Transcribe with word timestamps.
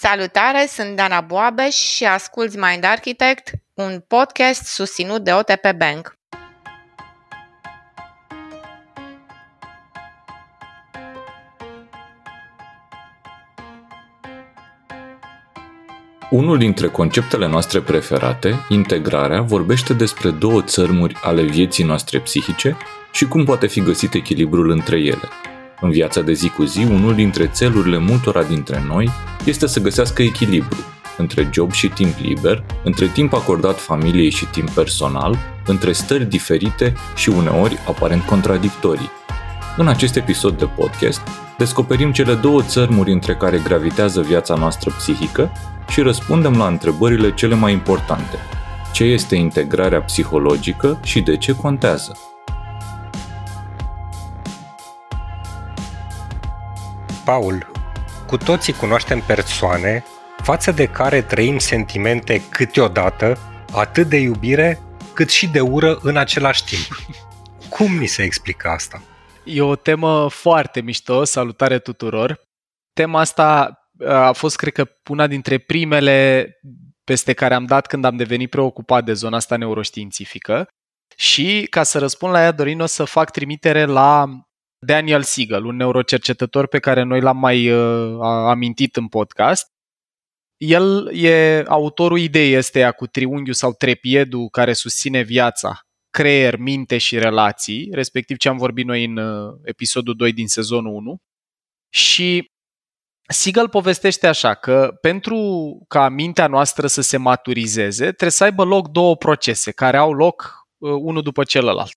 Salutare, 0.00 0.66
sunt 0.68 0.96
Dana 0.96 1.20
Boabeș 1.20 1.74
și 1.74 2.04
asculți 2.04 2.58
Mind 2.58 2.84
Architect, 2.84 3.50
un 3.74 4.04
podcast 4.08 4.64
susținut 4.64 5.24
de 5.24 5.32
OTP 5.32 5.72
Bank. 5.76 6.18
Unul 16.30 16.58
dintre 16.58 16.88
conceptele 16.88 17.46
noastre 17.46 17.80
preferate, 17.80 18.66
integrarea, 18.68 19.40
vorbește 19.40 19.94
despre 19.94 20.30
două 20.30 20.62
țărmuri 20.62 21.14
ale 21.22 21.42
vieții 21.42 21.84
noastre 21.84 22.20
psihice 22.20 22.76
și 23.12 23.28
cum 23.28 23.44
poate 23.44 23.66
fi 23.66 23.80
găsit 23.80 24.14
echilibrul 24.14 24.70
între 24.70 24.98
ele. 24.98 25.28
În 25.80 25.90
viața 25.90 26.20
de 26.20 26.32
zi 26.32 26.48
cu 26.48 26.64
zi, 26.64 26.84
unul 26.84 27.14
dintre 27.14 27.46
țelurile 27.46 27.98
multora 27.98 28.42
dintre 28.42 28.82
noi 28.86 29.10
este 29.44 29.66
să 29.66 29.80
găsească 29.80 30.22
echilibru 30.22 30.76
între 31.16 31.48
job 31.52 31.72
și 31.72 31.88
timp 31.88 32.14
liber, 32.20 32.64
între 32.84 33.06
timp 33.06 33.32
acordat 33.32 33.80
familiei 33.80 34.30
și 34.30 34.44
timp 34.44 34.70
personal, 34.70 35.36
între 35.66 35.92
stări 35.92 36.24
diferite 36.24 36.94
și 37.16 37.28
uneori 37.28 37.78
aparent 37.88 38.22
contradictorii. 38.22 39.10
În 39.76 39.88
acest 39.88 40.16
episod 40.16 40.58
de 40.58 40.64
podcast, 40.64 41.20
descoperim 41.58 42.12
cele 42.12 42.34
două 42.34 42.62
țărmuri 42.62 43.12
între 43.12 43.34
care 43.34 43.58
gravitează 43.58 44.20
viața 44.20 44.54
noastră 44.54 44.90
psihică 44.96 45.52
și 45.88 46.00
răspundem 46.00 46.56
la 46.56 46.66
întrebările 46.66 47.34
cele 47.34 47.54
mai 47.54 47.72
importante. 47.72 48.38
Ce 48.92 49.04
este 49.04 49.36
integrarea 49.36 50.00
psihologică 50.00 51.00
și 51.02 51.20
de 51.20 51.36
ce 51.36 51.52
contează? 51.52 52.27
Paul, 57.28 57.66
cu 58.26 58.36
toții 58.36 58.72
cunoaștem 58.72 59.20
persoane 59.26 60.04
față 60.42 60.72
de 60.72 60.86
care 60.86 61.22
trăim 61.22 61.58
sentimente 61.58 62.42
câteodată 62.50 63.38
atât 63.72 64.08
de 64.08 64.16
iubire 64.16 64.78
cât 65.14 65.30
și 65.30 65.48
de 65.48 65.60
ură 65.60 65.98
în 66.02 66.16
același 66.16 66.64
timp. 66.64 67.16
Cum 67.76 67.96
ni 67.96 68.06
se 68.06 68.22
explică 68.22 68.68
asta? 68.68 69.02
E 69.44 69.62
o 69.62 69.76
temă 69.76 70.28
foarte 70.28 70.80
mișto, 70.80 71.24
salutare 71.24 71.78
tuturor. 71.78 72.40
Tema 72.92 73.20
asta 73.20 73.78
a 74.06 74.32
fost, 74.32 74.56
cred 74.56 74.72
că, 74.72 74.88
una 75.10 75.26
dintre 75.26 75.58
primele 75.58 76.50
peste 77.04 77.32
care 77.32 77.54
am 77.54 77.64
dat 77.64 77.86
când 77.86 78.04
am 78.04 78.16
devenit 78.16 78.50
preocupat 78.50 79.04
de 79.04 79.12
zona 79.12 79.36
asta 79.36 79.56
neuroștiințifică. 79.56 80.68
Și, 81.16 81.66
ca 81.70 81.82
să 81.82 81.98
răspund 81.98 82.32
la 82.32 82.42
ea, 82.42 82.52
Dorin, 82.52 82.80
o 82.80 82.86
să 82.86 83.04
fac 83.04 83.30
trimitere 83.30 83.84
la 83.84 84.24
Daniel 84.86 85.22
Siegel, 85.22 85.64
un 85.64 85.76
neurocercetător 85.76 86.66
pe 86.66 86.78
care 86.78 87.02
noi 87.02 87.20
l-am 87.20 87.38
mai 87.38 87.70
uh, 87.70 88.18
amintit 88.22 88.96
în 88.96 89.08
podcast. 89.08 89.66
El 90.56 91.10
e 91.14 91.64
autorul 91.68 92.18
ideii 92.18 92.54
este 92.54 92.90
cu 92.96 93.06
triunghiul 93.06 93.54
sau 93.54 93.72
trepiedul 93.72 94.48
care 94.48 94.72
susține 94.72 95.20
viața, 95.20 95.80
creier, 96.10 96.56
minte 96.56 96.98
și 96.98 97.18
relații, 97.18 97.88
respectiv 97.92 98.36
ce 98.36 98.48
am 98.48 98.56
vorbit 98.56 98.86
noi 98.86 99.04
în 99.04 99.16
uh, 99.16 99.54
episodul 99.62 100.14
2 100.14 100.32
din 100.32 100.48
sezonul 100.48 100.94
1. 100.94 101.16
Și 101.88 102.50
Siegel 103.28 103.68
povestește 103.68 104.26
așa 104.26 104.54
că 104.54 104.98
pentru 105.00 105.36
ca 105.88 106.08
mintea 106.08 106.46
noastră 106.46 106.86
să 106.86 107.00
se 107.00 107.16
maturizeze, 107.16 108.04
trebuie 108.04 108.30
să 108.30 108.44
aibă 108.44 108.64
loc 108.64 108.88
două 108.88 109.16
procese 109.16 109.70
care 109.70 109.96
au 109.96 110.12
loc 110.12 110.66
uh, 110.78 110.90
unul 110.90 111.22
după 111.22 111.44
celălalt. 111.44 111.92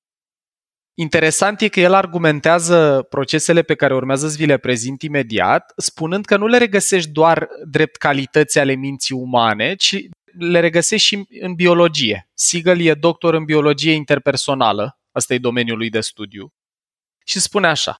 Interesant 0.93 1.61
e 1.61 1.67
că 1.67 1.79
el 1.79 1.93
argumentează 1.93 3.05
procesele 3.09 3.61
pe 3.61 3.75
care 3.75 3.93
urmează 3.93 4.27
să 4.27 4.35
vi 4.37 4.45
le 4.45 4.57
prezint 4.57 5.01
imediat, 5.01 5.73
spunând 5.77 6.25
că 6.25 6.37
nu 6.37 6.47
le 6.47 6.57
regăsești 6.57 7.09
doar 7.09 7.47
drept 7.69 7.95
calități 7.95 8.59
ale 8.59 8.73
minții 8.73 9.15
umane, 9.15 9.75
ci 9.75 9.97
le 10.37 10.59
regăsești 10.59 11.07
și 11.07 11.25
în 11.39 11.53
biologie. 11.53 12.29
Siegel 12.33 12.81
e 12.81 12.93
doctor 12.93 13.33
în 13.33 13.45
biologie 13.45 13.91
interpersonală, 13.91 14.99
asta 15.11 15.33
e 15.33 15.37
domeniul 15.37 15.77
lui 15.77 15.89
de 15.89 16.01
studiu, 16.01 16.53
și 17.25 17.39
spune 17.39 17.67
așa. 17.67 17.95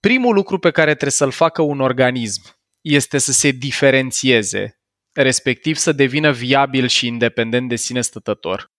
Primul 0.00 0.34
lucru 0.34 0.58
pe 0.58 0.70
care 0.70 0.90
trebuie 0.90 1.10
să-l 1.10 1.30
facă 1.30 1.62
un 1.62 1.80
organism 1.80 2.42
este 2.80 3.18
să 3.18 3.32
se 3.32 3.50
diferențieze, 3.50 4.80
respectiv 5.12 5.76
să 5.76 5.92
devină 5.92 6.32
viabil 6.32 6.86
și 6.86 7.06
independent 7.06 7.68
de 7.68 7.76
sine 7.76 8.00
stătător. 8.00 8.74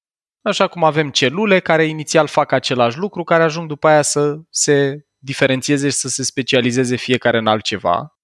Așa 0.48 0.68
cum 0.68 0.84
avem 0.84 1.10
celule 1.10 1.60
care 1.60 1.86
inițial 1.86 2.28
fac 2.28 2.52
același 2.52 2.98
lucru, 2.98 3.24
care 3.24 3.44
ajung 3.44 3.68
după 3.68 3.88
aia 3.88 4.02
să 4.02 4.40
se 4.50 5.06
diferențieze 5.18 5.90
și 5.90 5.96
să 5.96 6.08
se 6.08 6.24
specializeze 6.24 6.96
fiecare 6.96 7.38
în 7.38 7.48
altceva. 7.48 8.18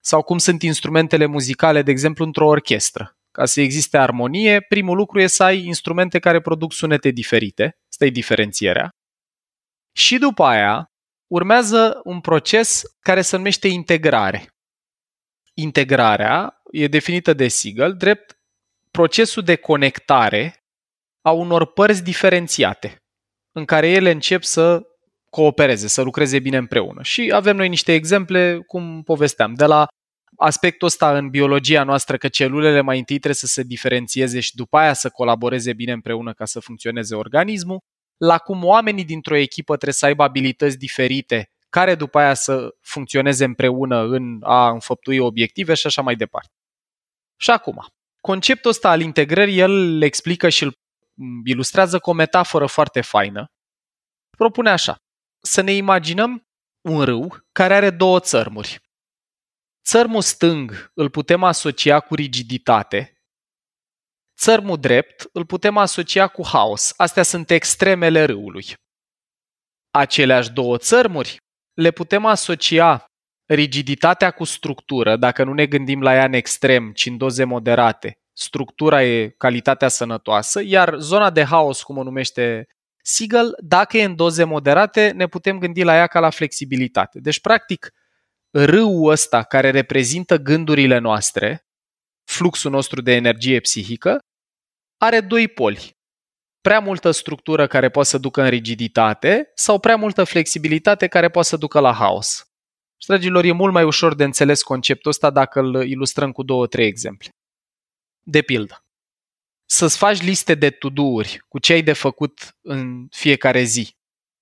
Sau 0.00 0.22
cum 0.22 0.38
sunt 0.38 0.62
instrumentele 0.62 1.26
muzicale, 1.26 1.82
de 1.82 1.90
exemplu, 1.90 2.24
într-o 2.24 2.46
orchestră. 2.46 3.18
Ca 3.30 3.44
să 3.44 3.60
existe 3.60 3.98
armonie, 3.98 4.60
primul 4.60 4.96
lucru 4.96 5.20
e 5.20 5.26
să 5.26 5.42
ai 5.42 5.64
instrumente 5.64 6.18
care 6.18 6.40
produc 6.40 6.72
sunete 6.72 7.10
diferite. 7.10 7.78
Asta 7.90 8.04
e 8.04 8.10
diferențierea. 8.10 8.88
Și 9.92 10.18
după 10.18 10.44
aia 10.44 10.90
urmează 11.26 12.00
un 12.04 12.20
proces 12.20 12.82
care 12.98 13.20
se 13.20 13.36
numește 13.36 13.68
integrare. 13.68 14.54
Integrarea 15.54 16.60
e 16.70 16.86
definită 16.86 17.32
de 17.32 17.48
Siegel 17.48 17.96
drept 17.96 18.38
procesul 18.90 19.42
de 19.42 19.56
conectare 19.56 20.59
a 21.22 21.30
unor 21.30 21.72
părți 21.72 22.02
diferențiate, 22.02 22.96
în 23.52 23.64
care 23.64 23.88
ele 23.88 24.10
încep 24.10 24.42
să 24.42 24.82
coopereze, 25.30 25.88
să 25.88 26.02
lucreze 26.02 26.38
bine 26.38 26.56
împreună. 26.56 27.02
Și 27.02 27.30
avem 27.34 27.56
noi 27.56 27.68
niște 27.68 27.92
exemple, 27.92 28.58
cum 28.66 29.02
povesteam, 29.02 29.54
de 29.54 29.64
la 29.64 29.86
aspectul 30.36 30.86
ăsta 30.86 31.16
în 31.16 31.28
biologia 31.28 31.82
noastră, 31.82 32.16
că 32.16 32.28
celulele 32.28 32.80
mai 32.80 32.98
întâi 32.98 33.16
trebuie 33.16 33.34
să 33.34 33.46
se 33.46 33.62
diferențieze 33.62 34.40
și 34.40 34.54
după 34.54 34.78
aia 34.78 34.92
să 34.92 35.08
colaboreze 35.08 35.72
bine 35.72 35.92
împreună 35.92 36.32
ca 36.32 36.44
să 36.44 36.60
funcționeze 36.60 37.14
organismul, 37.14 37.78
la 38.16 38.38
cum 38.38 38.64
oamenii 38.64 39.04
dintr-o 39.04 39.36
echipă 39.36 39.74
trebuie 39.74 39.94
să 39.94 40.06
aibă 40.06 40.22
abilități 40.22 40.78
diferite 40.78 41.50
care 41.68 41.94
după 41.94 42.18
aia 42.18 42.34
să 42.34 42.68
funcționeze 42.80 43.44
împreună 43.44 44.02
în 44.02 44.38
a 44.42 44.70
înfăptui 44.70 45.18
obiective 45.18 45.74
și 45.74 45.86
așa 45.86 46.02
mai 46.02 46.16
departe. 46.16 46.48
Și 47.36 47.50
acum, 47.50 47.86
conceptul 48.20 48.70
ăsta 48.70 48.90
al 48.90 49.00
integrării, 49.00 49.58
el 49.58 49.98
le 49.98 50.04
explică 50.04 50.48
și 50.48 50.62
îl 50.62 50.79
ilustrează 51.44 51.98
cu 51.98 52.10
o 52.10 52.12
metaforă 52.12 52.66
foarte 52.66 53.00
faină. 53.00 53.46
Propune 54.36 54.70
așa, 54.70 54.96
să 55.42 55.60
ne 55.60 55.72
imaginăm 55.72 56.48
un 56.88 57.04
râu 57.04 57.48
care 57.52 57.74
are 57.74 57.90
două 57.90 58.20
țărmuri. 58.20 58.80
Țărmul 59.84 60.22
stâng 60.22 60.90
îl 60.94 61.10
putem 61.10 61.42
asocia 61.42 62.00
cu 62.00 62.14
rigiditate, 62.14 63.20
țărmul 64.40 64.78
drept 64.78 65.28
îl 65.32 65.46
putem 65.46 65.76
asocia 65.76 66.28
cu 66.28 66.46
haos. 66.46 66.92
Astea 66.96 67.22
sunt 67.22 67.50
extremele 67.50 68.24
râului. 68.24 68.64
Aceleași 69.90 70.50
două 70.50 70.78
țărmuri 70.78 71.36
le 71.74 71.90
putem 71.90 72.24
asocia 72.24 73.04
rigiditatea 73.46 74.30
cu 74.30 74.44
structură, 74.44 75.16
dacă 75.16 75.44
nu 75.44 75.52
ne 75.52 75.66
gândim 75.66 76.02
la 76.02 76.14
ea 76.14 76.24
în 76.24 76.32
extrem, 76.32 76.92
ci 76.92 77.06
în 77.06 77.16
doze 77.16 77.44
moderate. 77.44 78.18
Structura 78.40 79.02
e 79.02 79.28
calitatea 79.28 79.88
sănătoasă, 79.88 80.60
iar 80.64 80.94
zona 80.98 81.30
de 81.30 81.44
haos, 81.44 81.82
cum 81.82 81.96
o 81.96 82.02
numește 82.02 82.66
Siegel, 83.02 83.56
dacă 83.58 83.96
e 83.96 84.04
în 84.04 84.16
doze 84.16 84.44
moderate, 84.44 85.10
ne 85.10 85.26
putem 85.26 85.58
gândi 85.58 85.82
la 85.82 85.96
ea 85.96 86.06
ca 86.06 86.20
la 86.20 86.30
flexibilitate. 86.30 87.20
Deci, 87.20 87.40
practic, 87.40 87.90
râul 88.50 89.10
ăsta 89.10 89.42
care 89.42 89.70
reprezintă 89.70 90.36
gândurile 90.36 90.98
noastre, 90.98 91.66
fluxul 92.24 92.70
nostru 92.70 93.00
de 93.00 93.12
energie 93.12 93.60
psihică, 93.60 94.18
are 94.96 95.20
doi 95.20 95.48
poli. 95.48 95.96
Prea 96.60 96.80
multă 96.80 97.10
structură 97.10 97.66
care 97.66 97.88
poate 97.88 98.08
să 98.08 98.18
ducă 98.18 98.42
în 98.42 98.48
rigiditate 98.48 99.50
sau 99.54 99.78
prea 99.78 99.96
multă 99.96 100.24
flexibilitate 100.24 101.06
care 101.06 101.28
poate 101.28 101.48
să 101.48 101.56
ducă 101.56 101.80
la 101.80 101.92
haos. 101.92 102.44
Și, 102.96 103.06
dragilor, 103.06 103.44
e 103.44 103.52
mult 103.52 103.72
mai 103.72 103.84
ușor 103.84 104.14
de 104.14 104.24
înțeles 104.24 104.62
conceptul 104.62 105.10
ăsta 105.10 105.30
dacă 105.30 105.60
îl 105.60 105.86
ilustrăm 105.88 106.32
cu 106.32 106.42
două, 106.42 106.66
trei 106.66 106.86
exemple. 106.86 107.28
De 108.22 108.42
pildă, 108.42 108.84
să-ți 109.66 109.96
faci 109.96 110.22
liste 110.22 110.54
de 110.54 110.70
to-do-uri 110.70 111.44
cu 111.48 111.58
ce 111.58 111.72
ai 111.72 111.82
de 111.82 111.92
făcut 111.92 112.56
în 112.60 113.06
fiecare 113.10 113.62
zi. 113.62 113.96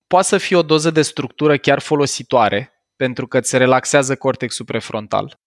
Poate 0.07 0.27
să 0.27 0.39
fie 0.39 0.57
o 0.57 0.63
doză 0.63 0.91
de 0.91 1.03
structură 1.03 1.59
chiar 1.59 1.79
folositoare, 1.81 2.73
pentru 2.97 3.27
că 3.27 3.39
îți 3.39 3.57
relaxează 3.57 4.17
cortexul 4.17 4.65
prefrontal. 4.65 5.41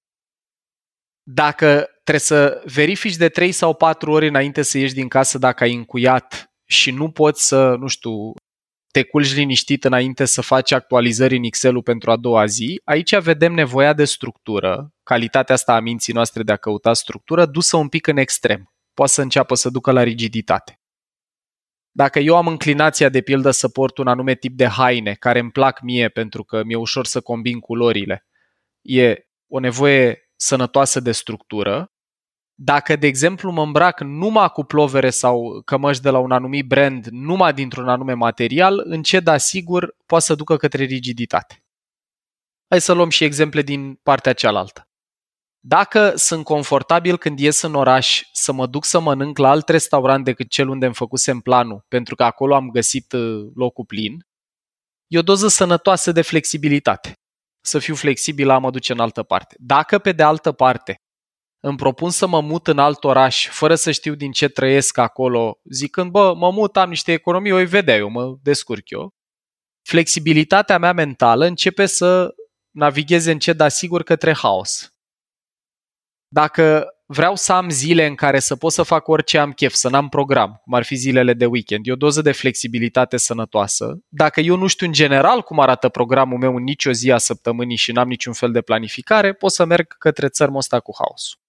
Dacă 1.24 1.90
trebuie 2.04 2.20
să 2.20 2.64
verifici 2.66 3.16
de 3.16 3.30
3 3.30 3.52
sau 3.52 3.74
4 3.74 4.12
ori 4.12 4.28
înainte 4.28 4.62
să 4.62 4.78
ieși 4.78 4.94
din 4.94 5.08
casă 5.08 5.38
dacă 5.38 5.64
ai 5.64 5.74
încuiat 5.74 6.54
și 6.66 6.92
nu 6.92 7.12
poți 7.12 7.48
să, 7.48 7.76
nu 7.76 7.88
știu, 7.88 8.34
te 8.92 9.04
culci 9.04 9.34
liniștit 9.34 9.84
înainte 9.84 10.26
să 10.26 10.42
faci 10.42 10.72
actualizări 10.72 11.36
în 11.36 11.44
Excel-ul 11.44 11.82
pentru 11.82 12.12
a 12.12 12.16
doua 12.16 12.46
zi, 12.46 12.82
aici 12.84 13.18
vedem 13.18 13.54
nevoia 13.54 13.94
de 13.94 14.06
structură, 14.06 14.94
calitatea 15.04 15.56
asta 15.56 15.76
a 15.76 15.80
minții 15.80 16.14
noastre 16.14 16.44
de 16.44 16.52
a 16.52 16.56
căuta 16.56 16.94
structură, 16.94 17.46
dusă 17.46 17.78
un 17.78 17.88
pic 17.88 18.08
în 18.08 18.18
extrem. 18.18 18.74
Poate 18.94 19.12
să 19.12 19.22
înceapă 19.22 19.56
să 19.56 19.70
ducă 19.70 19.92
la 19.92 20.04
rigiditate. 20.04 20.82
Dacă 21.92 22.20
eu 22.20 22.36
am 22.36 22.48
înclinația 22.48 23.10
de 23.10 23.22
pildă 23.22 23.52
să 23.52 23.70
port 23.70 23.98
un 23.98 24.08
anume 24.08 24.36
tip 24.36 24.58
de 24.58 24.68
haine 24.68 25.14
care 25.14 25.40
îmi 25.40 25.52
plac 25.52 25.82
mie 25.82 26.10
pentru 26.10 26.44
că 26.44 26.64
mi-e 26.64 26.76
ușor 26.76 27.06
să 27.06 27.22
combin 27.22 27.60
culorile, 27.60 28.26
e 28.82 29.28
o 29.48 29.60
nevoie 29.60 30.32
sănătoasă 30.36 31.00
de 31.00 31.12
structură. 31.12 31.94
Dacă, 32.64 32.96
de 32.96 33.08
exemplu, 33.08 33.52
mă 33.52 33.64
îmbrac 33.64 34.00
numai 34.00 34.50
cu 34.50 34.64
plovere 34.64 35.10
sau 35.10 35.62
cămăși 35.66 36.02
de 36.02 36.10
la 36.10 36.20
un 36.20 36.32
anumit 36.32 36.68
brand, 36.68 37.06
numai 37.06 37.54
dintr-un 37.54 37.90
anume 37.90 38.14
material, 38.14 38.82
încet, 38.86 39.24
dar 39.24 39.38
sigur, 39.38 39.96
poate 40.06 40.24
să 40.24 40.36
ducă 40.36 40.58
către 40.58 40.84
rigiditate. 40.84 41.64
Hai 42.68 42.82
să 42.82 42.94
luăm 42.94 43.10
și 43.10 43.24
exemple 43.24 43.62
din 43.62 44.00
partea 44.04 44.34
cealaltă. 44.34 44.90
Dacă 45.60 46.14
sunt 46.16 46.44
confortabil 46.44 47.18
când 47.18 47.40
ies 47.40 47.62
în 47.62 47.76
oraș 47.76 48.22
să 48.32 48.52
mă 48.52 48.68
duc 48.68 48.86
să 48.86 49.00
mănânc 49.00 49.38
la 49.38 49.50
alt 49.50 49.70
restaurant 49.70 50.24
decât 50.24 50.50
cel 50.50 50.68
unde 50.68 50.86
îmi 50.86 50.96
făcusem 50.96 51.40
planul, 51.40 51.86
pentru 51.88 52.16
că 52.16 52.24
acolo 52.24 52.56
am 52.56 52.70
găsit 52.70 53.12
uh, 53.12 53.52
locul 53.56 53.86
plin, 53.86 54.26
e 55.08 55.18
o 55.18 55.22
doză 55.22 55.48
sănătoasă 55.48 56.12
de 56.12 56.22
flexibilitate. 56.22 57.14
Să 57.62 57.80
fiu 57.80 57.96
flexibil 57.96 58.48
la 58.48 58.54
a 58.54 58.58
mă 58.58 58.70
duce 58.72 58.92
în 58.92 59.00
altă 59.00 59.24
parte. 59.24 59.56
Dacă, 59.60 60.00
pe 60.00 60.12
de 60.12 60.24
altă 60.24 60.52
parte, 60.52 61.02
îmi 61.64 61.78
propun 61.78 62.10
să 62.10 62.28
mă 62.28 62.42
mut 62.42 62.68
în 62.68 62.80
alt 62.80 63.04
oraș, 63.04 63.48
fără 63.50 63.76
să 63.76 63.92
știu 63.92 64.16
din 64.16 64.32
ce 64.32 64.48
trăiesc 64.48 64.98
acolo, 64.98 65.60
zicând, 65.72 66.12
bă, 66.12 66.34
mă 66.36 66.52
mut, 66.52 66.78
am 66.78 66.90
niște 66.90 67.12
economii, 67.12 67.52
o 67.52 67.66
vedea 67.66 67.96
eu, 67.96 68.10
mă 68.10 68.38
descurc 68.42 68.90
eu, 68.90 69.14
flexibilitatea 69.88 70.78
mea 70.78 70.94
mentală 70.94 71.46
începe 71.46 71.86
să 71.86 72.34
navigheze 72.72 73.32
încet, 73.32 73.58
dar 73.58 73.70
sigur, 73.70 74.04
către 74.04 74.34
haos. 74.34 74.94
Dacă 76.28 76.88
vreau 77.06 77.36
să 77.36 77.54
am 77.54 77.70
zile 77.70 78.06
în 78.06 78.16
care 78.16 78.40
să 78.40 78.56
pot 78.56 78.72
să 78.72 78.84
fac 78.84 79.08
orice 79.08 79.38
am 79.38 79.52
chef, 79.52 79.74
să 79.74 79.90
n-am 79.90 80.10
program, 80.10 80.60
cum 80.64 80.74
ar 80.74 80.84
fi 80.84 80.96
zilele 80.96 81.34
de 81.34 81.46
weekend, 81.46 81.88
e 81.88 81.92
o 81.92 81.96
doză 81.96 82.22
de 82.22 82.32
flexibilitate 82.32 83.18
sănătoasă. 83.18 84.00
Dacă 84.08 84.40
eu 84.40 84.56
nu 84.56 84.68
știu 84.68 84.86
în 84.86 84.92
general 84.92 85.42
cum 85.42 85.60
arată 85.60 85.90
programul 85.90 86.38
meu 86.38 86.56
în 86.56 86.64
nicio 86.64 86.92
zi 86.92 87.12
a 87.12 87.18
săptămânii 87.18 87.76
și 87.76 87.92
n-am 87.92 88.08
niciun 88.08 88.34
fel 88.34 88.52
de 88.52 88.62
planificare, 88.62 89.34
pot 89.34 89.52
să 89.52 89.66
merg 89.66 89.98
către 89.98 90.28
țărmul 90.28 90.58
ăsta 90.58 90.80
cu 90.80 90.92
haosul. 90.98 91.41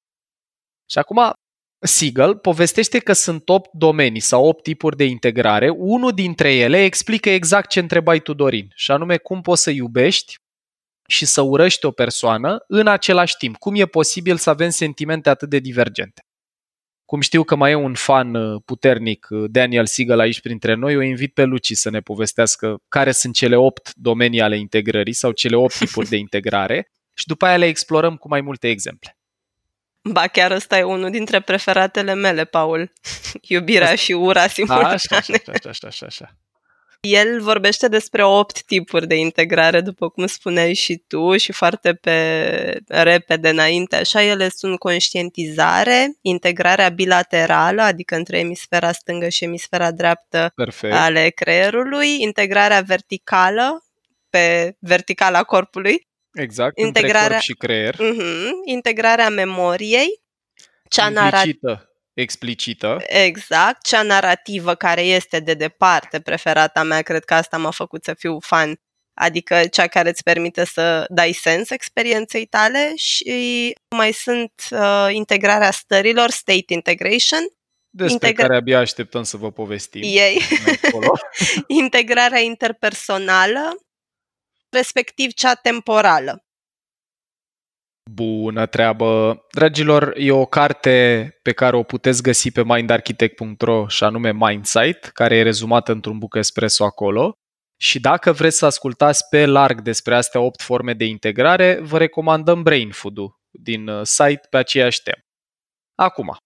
Și 0.93 0.99
acum, 0.99 1.33
Siegel 1.79 2.37
povestește 2.37 2.99
că 2.99 3.13
sunt 3.13 3.49
8 3.49 3.71
domenii 3.73 4.21
sau 4.21 4.45
8 4.45 4.63
tipuri 4.63 4.97
de 4.97 5.05
integrare. 5.05 5.69
Unul 5.69 6.13
dintre 6.13 6.55
ele 6.55 6.85
explică 6.85 7.31
exact 7.31 7.71
ce 7.71 7.81
întrebai 7.81 8.21
tu, 8.21 8.33
Dorin, 8.33 8.73
și 8.75 8.91
anume 8.91 9.17
cum 9.17 9.41
poți 9.41 9.63
să 9.63 9.71
iubești 9.71 10.35
și 11.09 11.27
să 11.27 11.41
urăști 11.41 11.87
o 11.87 11.91
persoană 11.91 12.65
în 12.69 12.87
același 12.87 13.37
timp. 13.37 13.57
Cum 13.57 13.75
e 13.75 13.87
posibil 13.87 14.37
să 14.37 14.51
avem 14.51 14.71
sentimente 14.71 15.29
atât 15.29 15.49
de 15.49 15.59
divergente? 15.59 16.21
Cum 17.05 17.21
știu 17.21 17.43
că 17.45 17.57
mai 17.57 17.71
e 17.71 17.75
un 17.75 17.95
fan 17.95 18.35
uh, 18.35 18.63
puternic, 18.65 19.27
uh, 19.31 19.51
Daniel 19.51 19.87
Siegel, 19.87 20.19
aici 20.19 20.41
printre 20.41 20.75
noi, 20.75 20.97
o 20.97 21.03
invit 21.03 21.35
pe 21.35 21.45
Luci 21.45 21.73
să 21.73 21.91
ne 21.91 22.01
povestească 22.01 22.77
care 22.89 23.13
sunt 23.13 23.35
cele 23.35 23.57
opt 23.57 23.95
domenii 23.95 24.41
ale 24.41 24.59
integrării 24.59 25.13
sau 25.13 25.33
cele 25.33 25.57
opt 25.57 25.77
tipuri 25.79 26.09
de 26.09 26.17
integrare 26.27 26.91
și 27.15 27.27
după 27.27 27.47
aia 27.47 27.57
le 27.57 27.67
explorăm 27.67 28.17
cu 28.17 28.29
mai 28.29 28.41
multe 28.41 28.69
exemple. 28.69 29.17
Ba, 30.03 30.27
chiar 30.27 30.51
ăsta 30.51 30.79
e 30.79 30.83
unul 30.83 31.11
dintre 31.11 31.41
preferatele 31.41 32.15
mele, 32.15 32.45
Paul. 32.45 32.93
Iubirea 33.41 33.95
și 33.95 34.13
ura 34.13 34.47
simultane. 34.47 34.95
Așa, 34.95 35.17
așa, 35.17 35.33
așa, 35.33 35.69
așa, 35.69 35.87
așa, 35.87 36.07
așa. 36.07 36.37
El 37.01 37.41
vorbește 37.41 37.89
despre 37.89 38.25
opt 38.25 38.63
tipuri 38.63 39.07
de 39.07 39.15
integrare, 39.15 39.81
după 39.81 40.09
cum 40.09 40.27
spuneai 40.27 40.75
și 40.75 40.97
tu, 40.97 41.37
și 41.37 41.53
foarte 41.53 41.95
pe 41.95 42.83
repede 42.87 43.49
înainte. 43.49 43.97
Așa, 43.97 44.23
ele 44.23 44.49
sunt 44.49 44.79
conștientizare, 44.79 46.17
integrarea 46.21 46.89
bilaterală, 46.89 47.83
adică 47.83 48.15
între 48.17 48.39
emisfera 48.39 48.93
stângă 48.93 49.29
și 49.29 49.45
emisfera 49.45 49.91
dreaptă 49.91 50.53
Perfect. 50.55 50.95
ale 50.95 51.29
creierului, 51.29 52.23
integrarea 52.23 52.81
verticală 52.81 53.85
pe 54.31 54.77
verticala 54.79 55.43
corpului, 55.43 56.07
Exact, 56.33 56.79
între 56.79 57.01
integrarea- 57.01 57.29
corp 57.29 57.41
și 57.41 57.55
creier. 57.55 57.95
uh-huh, 57.95 58.49
integrarea 58.65 59.29
memoriei, 59.29 60.23
cea 60.89 61.09
narrativă. 61.09 61.49
Implicită, 61.71 61.91
explicită. 62.15 62.97
Exact, 63.07 63.87
cea 63.87 64.03
narrativă 64.03 64.75
care 64.75 65.01
este 65.03 65.41
de 65.41 65.55
departe 65.55 66.21
preferata 66.21 66.83
mea, 66.83 67.03
cred 67.03 67.25
că 67.25 67.35
asta 67.35 67.59
m-a 67.59 67.71
făcut 67.71 68.05
să 68.05 68.15
fiu 68.15 68.39
fan, 68.41 68.75
adică 69.15 69.63
cea 69.71 69.87
care 69.87 70.09
îți 70.09 70.23
permite 70.23 70.65
să 70.65 71.05
dai 71.09 71.33
sens 71.33 71.71
experienței 71.71 72.47
tale 72.47 72.93
și 72.97 73.73
mai 73.97 74.13
sunt 74.13 74.53
uh, 74.71 75.07
integrarea 75.11 75.71
stărilor, 75.71 76.31
state 76.31 76.65
integration, 76.73 77.41
Despre 77.95 78.29
Integra- 78.29 78.47
care 78.47 78.57
abia 78.57 78.79
așteptăm 78.79 79.23
să 79.23 79.37
vă 79.37 79.51
povestim. 79.53 80.01
ei, 80.05 80.41
mai 80.65 80.79
încolo. 80.83 81.13
integrarea 81.83 82.41
interpersonală, 82.41 83.77
respectiv 84.73 85.33
cea 85.33 85.55
temporală. 85.55 86.45
Bună 88.11 88.67
treabă! 88.67 89.43
Dragilor, 89.51 90.13
e 90.17 90.33
o 90.33 90.45
carte 90.45 91.39
pe 91.43 91.53
care 91.53 91.77
o 91.77 91.83
puteți 91.83 92.23
găsi 92.23 92.51
pe 92.51 92.65
mindarchitect.ro 92.65 93.89
și 93.89 94.05
anume 94.05 94.33
Mindsight, 94.33 95.05
care 95.05 95.37
e 95.37 95.43
rezumată 95.43 95.93
într-un 95.93 96.19
buc 96.19 96.35
espresso 96.35 96.85
acolo. 96.85 97.33
Și 97.81 98.01
dacă 98.01 98.33
vreți 98.33 98.57
să 98.57 98.67
ascultați 98.67 99.29
pe 99.29 99.47
larg 99.47 99.81
despre 99.81 100.15
astea 100.15 100.41
8 100.41 100.63
forme 100.63 100.95
de 100.95 101.05
integrare, 101.05 101.81
vă 101.81 101.99
recomandăm 101.99 102.63
Brain 102.63 102.91
Food-ul 102.91 103.41
din 103.51 103.89
uh, 103.89 104.01
site 104.03 104.47
pe 104.51 104.57
aceeași 104.57 105.03
temă. 105.03 105.23
Acum, 105.95 106.37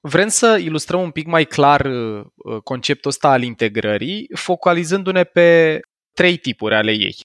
vrem 0.00 0.28
să 0.28 0.58
ilustrăm 0.60 1.00
un 1.00 1.10
pic 1.10 1.26
mai 1.26 1.44
clar 1.44 1.84
uh, 1.84 2.24
uh, 2.34 2.62
conceptul 2.62 3.10
ăsta 3.10 3.28
al 3.28 3.42
integrării, 3.42 4.28
focalizându-ne 4.34 5.24
pe 5.24 5.80
trei 6.12 6.36
tipuri 6.36 6.74
ale 6.74 6.92
ei. 6.92 7.16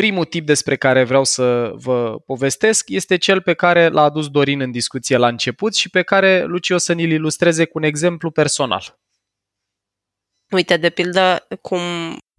Primul 0.00 0.24
tip 0.24 0.46
despre 0.46 0.76
care 0.76 1.04
vreau 1.04 1.24
să 1.24 1.72
vă 1.74 2.18
povestesc 2.18 2.88
este 2.88 3.16
cel 3.16 3.40
pe 3.40 3.54
care 3.54 3.88
l-a 3.88 4.02
adus 4.02 4.28
Dorin 4.28 4.60
în 4.60 4.70
discuție 4.70 5.16
la 5.16 5.28
început 5.28 5.74
și 5.74 5.90
pe 5.90 6.02
care 6.02 6.44
Luci 6.44 6.70
o 6.70 6.78
să 6.78 6.92
ni-l 6.92 7.10
ilustreze 7.10 7.64
cu 7.64 7.78
un 7.78 7.84
exemplu 7.84 8.30
personal. 8.30 8.98
Uite, 10.50 10.76
de 10.76 10.90
pildă, 10.90 11.46
cum 11.60 11.80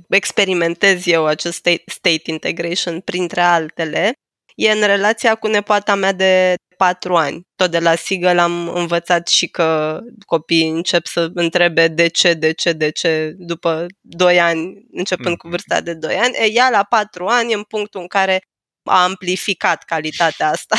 experimentez 0.10 1.08
eu 1.08 1.26
acest 1.26 1.58
state, 1.58 1.84
state 1.86 2.32
integration, 2.32 3.00
printre 3.00 3.42
altele, 3.42 4.12
e 4.56 4.72
în 4.72 4.82
relația 4.86 5.36
cu 5.36 5.48
nepoata 5.48 5.96
mea 5.96 6.12
de 6.12 6.56
patru 6.78 7.16
ani. 7.16 7.42
Tot 7.56 7.72
de 7.72 7.80
la 7.80 7.96
Siegel 7.96 8.40
am 8.40 8.68
învățat 8.68 9.28
și 9.28 9.48
că 9.48 10.00
copiii 10.26 10.70
încep 10.70 11.06
să 11.06 11.30
întrebe 11.34 11.88
de 11.88 12.08
ce, 12.08 12.34
de 12.34 12.52
ce, 12.54 12.72
de 12.74 12.90
ce, 12.90 13.34
după 13.38 13.86
doi 14.02 14.40
ani, 14.40 14.74
începând 14.92 15.30
Mhm. 15.30 15.38
cu 15.38 15.48
vârsta 15.48 15.82
de 15.82 15.94
doi 15.94 16.16
ani. 16.16 16.36
E, 16.36 16.52
ea 16.52 16.70
la 16.70 16.84
patru 16.84 17.26
ani 17.28 17.52
e 17.52 17.56
în 17.56 17.64
punctul 17.64 18.02
în 18.02 18.08
care 18.08 18.42
a 18.84 19.04
amplificat 19.04 19.84
calitatea 19.84 20.50
asta. 20.50 20.76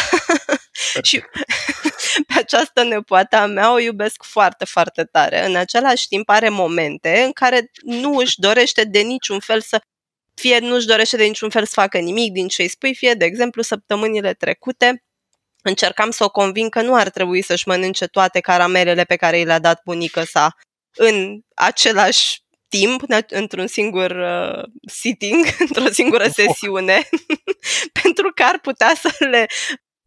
și 1.02 1.22
pe 2.26 2.34
această 2.38 2.82
nepoată 2.82 3.36
a 3.36 3.46
mea 3.46 3.72
o 3.72 3.78
iubesc 3.78 4.22
foarte, 4.22 4.64
foarte 4.64 5.04
tare. 5.04 5.46
În 5.46 5.56
același 5.56 6.08
timp 6.08 6.28
are 6.28 6.48
momente 6.48 7.22
în 7.24 7.32
care 7.32 7.70
nu 7.82 8.16
își 8.16 8.40
dorește 8.40 8.84
de 8.84 9.00
niciun 9.00 9.40
fel 9.40 9.60
să 9.60 9.80
fie 10.34 10.58
nu 10.58 10.74
își 10.74 10.86
dorește 10.86 11.16
de 11.16 11.24
niciun 11.24 11.50
fel 11.50 11.64
să 11.64 11.72
facă 11.74 11.98
nimic 11.98 12.32
din 12.32 12.48
ce 12.48 12.62
îi 12.62 12.68
spui, 12.68 12.94
fie, 12.94 13.14
de 13.14 13.24
exemplu, 13.24 13.62
săptămânile 13.62 14.32
trecute 14.34 15.02
încercam 15.62 16.10
să 16.10 16.24
o 16.24 16.30
convin 16.30 16.68
că 16.68 16.82
nu 16.82 16.94
ar 16.94 17.08
trebui 17.08 17.42
să-și 17.42 17.68
mănânce 17.68 18.06
toate 18.06 18.40
caramelele 18.40 19.04
pe 19.04 19.16
care 19.16 19.38
i 19.38 19.44
le-a 19.44 19.58
dat 19.58 19.80
bunică 19.84 20.22
sa 20.22 20.56
în 20.96 21.40
același 21.54 22.40
timp, 22.68 23.02
într-un 23.28 23.66
singur 23.66 24.10
uh, 24.10 24.64
sitting, 24.86 25.44
într-o 25.68 25.92
singură 25.92 26.28
sesiune, 26.28 27.08
pentru 28.02 28.32
că 28.34 28.42
ar 28.42 28.58
putea 28.58 28.92
să 29.00 29.14
le 29.18 29.46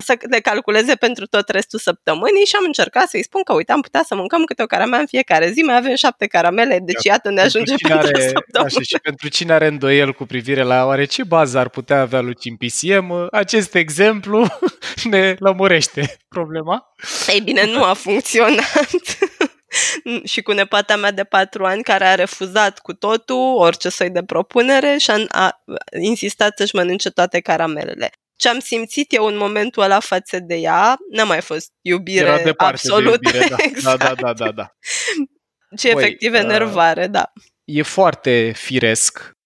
să 0.01 0.17
le 0.29 0.39
calculeze 0.39 0.95
pentru 0.95 1.25
tot 1.25 1.49
restul 1.49 1.79
săptămânii 1.79 2.45
și 2.45 2.55
am 2.55 2.63
încercat 2.65 3.07
să-i 3.07 3.23
spun 3.23 3.43
că, 3.43 3.53
uite, 3.53 3.71
am 3.71 3.81
putea 3.81 4.03
să 4.05 4.15
mâncăm 4.15 4.43
câte 4.43 4.63
o 4.63 4.65
caramea 4.65 4.99
în 4.99 5.05
fiecare 5.05 5.51
zi, 5.51 5.61
mai 5.61 5.75
avem 5.75 5.95
șapte 5.95 6.27
caramele, 6.27 6.79
deci 6.83 7.03
iată 7.03 7.29
ne 7.29 7.41
ajunge 7.41 7.75
cine 7.75 7.89
pentru 7.89 8.07
are, 8.07 8.27
săptămână. 8.27 8.71
așa, 8.73 8.81
și 8.81 8.99
pentru 9.01 9.27
cine 9.27 9.53
are 9.53 9.67
îndoiel 9.67 10.13
cu 10.13 10.25
privire 10.25 10.63
la 10.63 10.85
oare 10.85 11.05
ce 11.05 11.23
bază 11.23 11.57
ar 11.57 11.69
putea 11.69 12.01
avea 12.01 12.21
Luci 12.21 12.45
în 12.45 12.55
PCM, 12.55 13.27
acest 13.31 13.75
exemplu 13.75 14.47
ne 15.11 15.35
lămurește 15.39 16.17
problema. 16.27 16.93
Ei 17.27 17.41
bine, 17.41 17.65
nu 17.65 17.83
a 17.83 17.93
funcționat. 17.93 18.89
și 20.23 20.41
cu 20.41 20.51
nepata 20.51 20.95
mea 20.95 21.11
de 21.11 21.23
patru 21.23 21.65
ani 21.65 21.83
care 21.83 22.05
a 22.05 22.15
refuzat 22.15 22.79
cu 22.79 22.93
totul 22.93 23.55
orice 23.57 23.89
soi 23.89 24.09
de 24.09 24.23
propunere 24.23 24.97
și 24.97 25.11
a, 25.11 25.25
a 25.27 25.61
insistat 26.01 26.57
să-și 26.57 26.75
mănânce 26.75 27.09
toate 27.09 27.39
caramelele. 27.39 28.11
Ce 28.41 28.49
am 28.49 28.59
simțit 28.59 29.13
eu 29.13 29.25
în 29.25 29.37
momentul 29.37 29.83
ăla 29.83 29.99
față 29.99 30.39
de 30.39 30.55
ea 30.55 30.97
n-a 31.11 31.23
mai 31.23 31.41
fost 31.41 31.71
iubire 31.81 32.25
Era 32.25 32.43
departe 32.43 32.73
absolut. 32.73 33.19
de 33.19 33.27
iubire, 33.27 33.47
da. 33.49 33.55
exact. 33.59 33.97
da, 33.99 34.13
da, 34.13 34.13
da, 34.13 34.33
da, 34.33 34.51
da. 34.51 34.75
Ce 35.77 35.93
Băi, 35.93 36.03
efectiv 36.03 36.33
uh, 36.33 36.39
enervare, 36.39 37.07
da. 37.07 37.31
E 37.63 37.81
foarte 37.81 38.51
firesc 38.55 39.37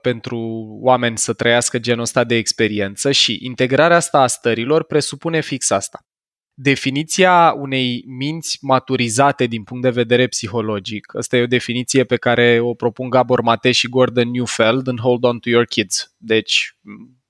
pentru 0.00 0.38
oameni 0.80 1.18
să 1.18 1.32
trăiască 1.32 1.78
genul 1.78 2.02
ăsta 2.02 2.24
de 2.24 2.34
experiență 2.34 3.12
și 3.12 3.38
integrarea 3.42 3.96
asta 3.96 4.18
a 4.18 4.26
stărilor 4.26 4.84
presupune 4.84 5.40
fix 5.40 5.70
asta. 5.70 6.06
Definiția 6.54 7.54
unei 7.56 8.04
minți 8.06 8.58
maturizate 8.60 9.46
din 9.46 9.64
punct 9.64 9.82
de 9.82 9.90
vedere 9.90 10.26
psihologic, 10.26 11.14
asta 11.16 11.36
e 11.36 11.42
o 11.42 11.46
definiție 11.46 12.04
pe 12.04 12.16
care 12.16 12.60
o 12.60 12.74
propun 12.74 13.08
Gabor 13.08 13.40
Mate 13.40 13.72
și 13.72 13.88
Gordon 13.88 14.30
Newfeld 14.30 14.86
în 14.86 14.96
Hold 14.96 15.24
On 15.24 15.38
To 15.38 15.48
Your 15.48 15.64
Kids. 15.64 16.14
Deci, 16.16 16.76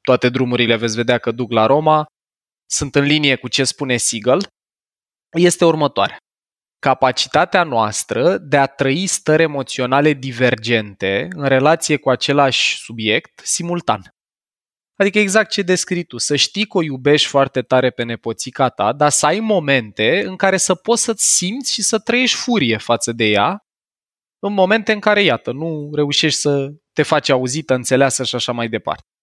toate 0.06 0.28
drumurile 0.28 0.76
veți 0.76 0.96
vedea 0.96 1.18
că 1.18 1.30
duc 1.30 1.50
la 1.52 1.66
Roma, 1.66 2.06
sunt 2.70 2.94
în 2.94 3.04
linie 3.04 3.36
cu 3.36 3.48
ce 3.48 3.64
spune 3.64 3.96
Siegel, 3.96 4.46
este 5.38 5.64
următoarea. 5.64 6.16
Capacitatea 6.78 7.62
noastră 7.62 8.38
de 8.38 8.56
a 8.56 8.66
trăi 8.66 9.06
stări 9.06 9.42
emoționale 9.42 10.12
divergente 10.12 11.28
în 11.30 11.44
relație 11.44 11.96
cu 11.96 12.10
același 12.10 12.76
subiect 12.76 13.40
simultan. 13.44 14.14
Adică 14.98 15.18
exact 15.18 15.50
ce 15.50 15.62
descrii 15.62 16.04
tu, 16.04 16.18
să 16.18 16.36
știi 16.36 16.66
că 16.66 16.76
o 16.76 16.82
iubești 16.82 17.28
foarte 17.28 17.62
tare 17.62 17.90
pe 17.90 18.02
nepoțica 18.02 18.68
ta, 18.68 18.92
dar 18.92 19.10
să 19.10 19.26
ai 19.26 19.40
momente 19.40 20.22
în 20.26 20.36
care 20.36 20.56
să 20.56 20.75
poți 20.75 21.02
să-ți 21.02 21.36
simți 21.36 21.72
și 21.72 21.82
să 21.82 21.98
trăiești 21.98 22.36
furie 22.36 22.76
față 22.76 23.12
de 23.12 23.25
ea, 23.25 23.60
în 24.38 24.52
momente 24.52 24.92
în 24.92 25.00
care, 25.00 25.22
iată, 25.22 25.52
nu 25.52 25.90
reușești 25.94 26.40
să 26.40 26.72
te 26.92 27.02
faci 27.02 27.28
auzită, 27.28 27.75
înțeleasă 27.75 28.25
și 28.25 28.34
așa 28.34 28.52
mai 28.52 28.68
departe. 28.68 29.15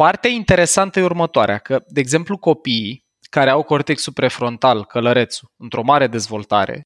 Partea 0.00 0.30
interesantă 0.30 0.98
e 0.98 1.02
următoarea, 1.02 1.58
că, 1.58 1.82
de 1.88 2.00
exemplu, 2.00 2.38
copiii 2.38 3.04
care 3.30 3.50
au 3.50 3.62
cortexul 3.62 4.12
prefrontal, 4.12 4.84
călărețul, 4.84 5.48
într-o 5.56 5.82
mare 5.82 6.06
dezvoltare, 6.06 6.82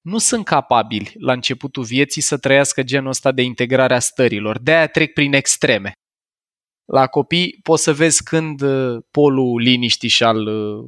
nu 0.00 0.18
sunt 0.18 0.44
capabili 0.44 1.12
la 1.18 1.32
începutul 1.32 1.84
vieții 1.84 2.22
să 2.22 2.38
trăiască 2.38 2.82
genul 2.82 3.08
ăsta 3.08 3.32
de 3.32 3.42
integrare 3.42 3.94
a 3.94 3.98
stărilor. 3.98 4.58
De-aia 4.58 4.86
trec 4.86 5.12
prin 5.12 5.32
extreme. 5.32 5.92
La 6.84 7.06
copii 7.06 7.58
poți 7.62 7.82
să 7.82 7.92
vezi 7.92 8.22
când 8.22 8.60
uh, 8.60 9.02
polul 9.10 9.60
liniștii 9.60 10.08
și 10.08 10.24
al 10.24 10.46
uh, 10.46 10.84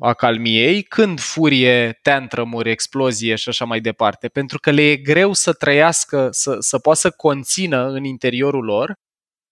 acalmiei, 0.00 0.82
când 0.82 1.20
furie, 1.20 1.98
tantrum 2.02 2.60
explozie 2.62 3.34
și 3.34 3.48
așa 3.48 3.64
mai 3.64 3.80
departe, 3.80 4.28
pentru 4.28 4.58
că 4.58 4.70
le 4.70 4.82
e 4.90 4.96
greu 4.96 5.32
să 5.32 5.52
trăiască, 5.52 6.28
să, 6.30 6.56
să 6.58 6.78
poată 6.78 6.98
să 6.98 7.10
conțină 7.10 7.88
în 7.88 8.04
interiorul 8.04 8.64
lor 8.64 9.00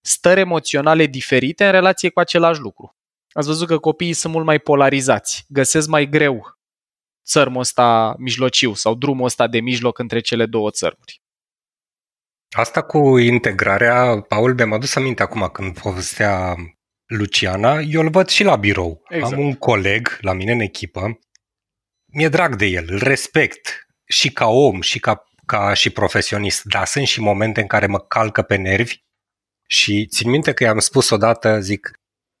stări 0.01 0.39
emoționale 0.39 1.05
diferite 1.05 1.65
în 1.65 1.71
relație 1.71 2.09
cu 2.09 2.19
același 2.19 2.59
lucru. 2.59 2.95
Ați 3.31 3.47
văzut 3.47 3.67
că 3.67 3.77
copiii 3.77 4.13
sunt 4.13 4.33
mult 4.33 4.45
mai 4.45 4.59
polarizați, 4.59 5.45
găsesc 5.47 5.87
mai 5.87 6.09
greu 6.09 6.59
țărmul 7.25 7.59
ăsta 7.59 8.15
mijlociu 8.17 8.73
sau 8.73 8.95
drumul 8.95 9.25
ăsta 9.25 9.47
de 9.47 9.59
mijloc 9.59 9.99
între 9.99 10.19
cele 10.19 10.45
două 10.45 10.71
țărmuri. 10.71 11.21
Asta 12.49 12.81
cu 12.81 13.17
integrarea, 13.17 14.21
Paul, 14.21 14.53
mi-am 14.53 14.73
adus 14.73 14.95
aminte 14.95 15.21
acum 15.21 15.47
când 15.47 15.79
povestea 15.79 16.55
Luciana, 17.05 17.79
eu 17.79 18.01
îl 18.01 18.09
văd 18.09 18.27
și 18.27 18.43
la 18.43 18.55
birou. 18.55 19.01
Exact. 19.09 19.33
Am 19.33 19.39
un 19.39 19.53
coleg 19.53 20.17
la 20.21 20.33
mine 20.33 20.51
în 20.51 20.59
echipă, 20.59 21.19
mi-e 22.05 22.27
drag 22.27 22.55
de 22.55 22.65
el, 22.65 22.85
îl 22.89 22.99
respect 22.99 23.87
și 24.05 24.31
ca 24.31 24.47
om 24.47 24.81
și 24.81 24.99
ca, 24.99 25.23
ca 25.45 25.73
și 25.73 25.89
profesionist, 25.89 26.63
dar 26.63 26.85
sunt 26.85 27.07
și 27.07 27.19
momente 27.19 27.61
în 27.61 27.67
care 27.67 27.85
mă 27.85 27.99
calcă 27.99 28.41
pe 28.41 28.55
nervi 28.55 29.03
și 29.71 30.05
țin 30.05 30.29
minte 30.29 30.53
că 30.53 30.63
i-am 30.63 30.79
spus 30.79 31.09
odată, 31.09 31.59
zic, 31.59 31.91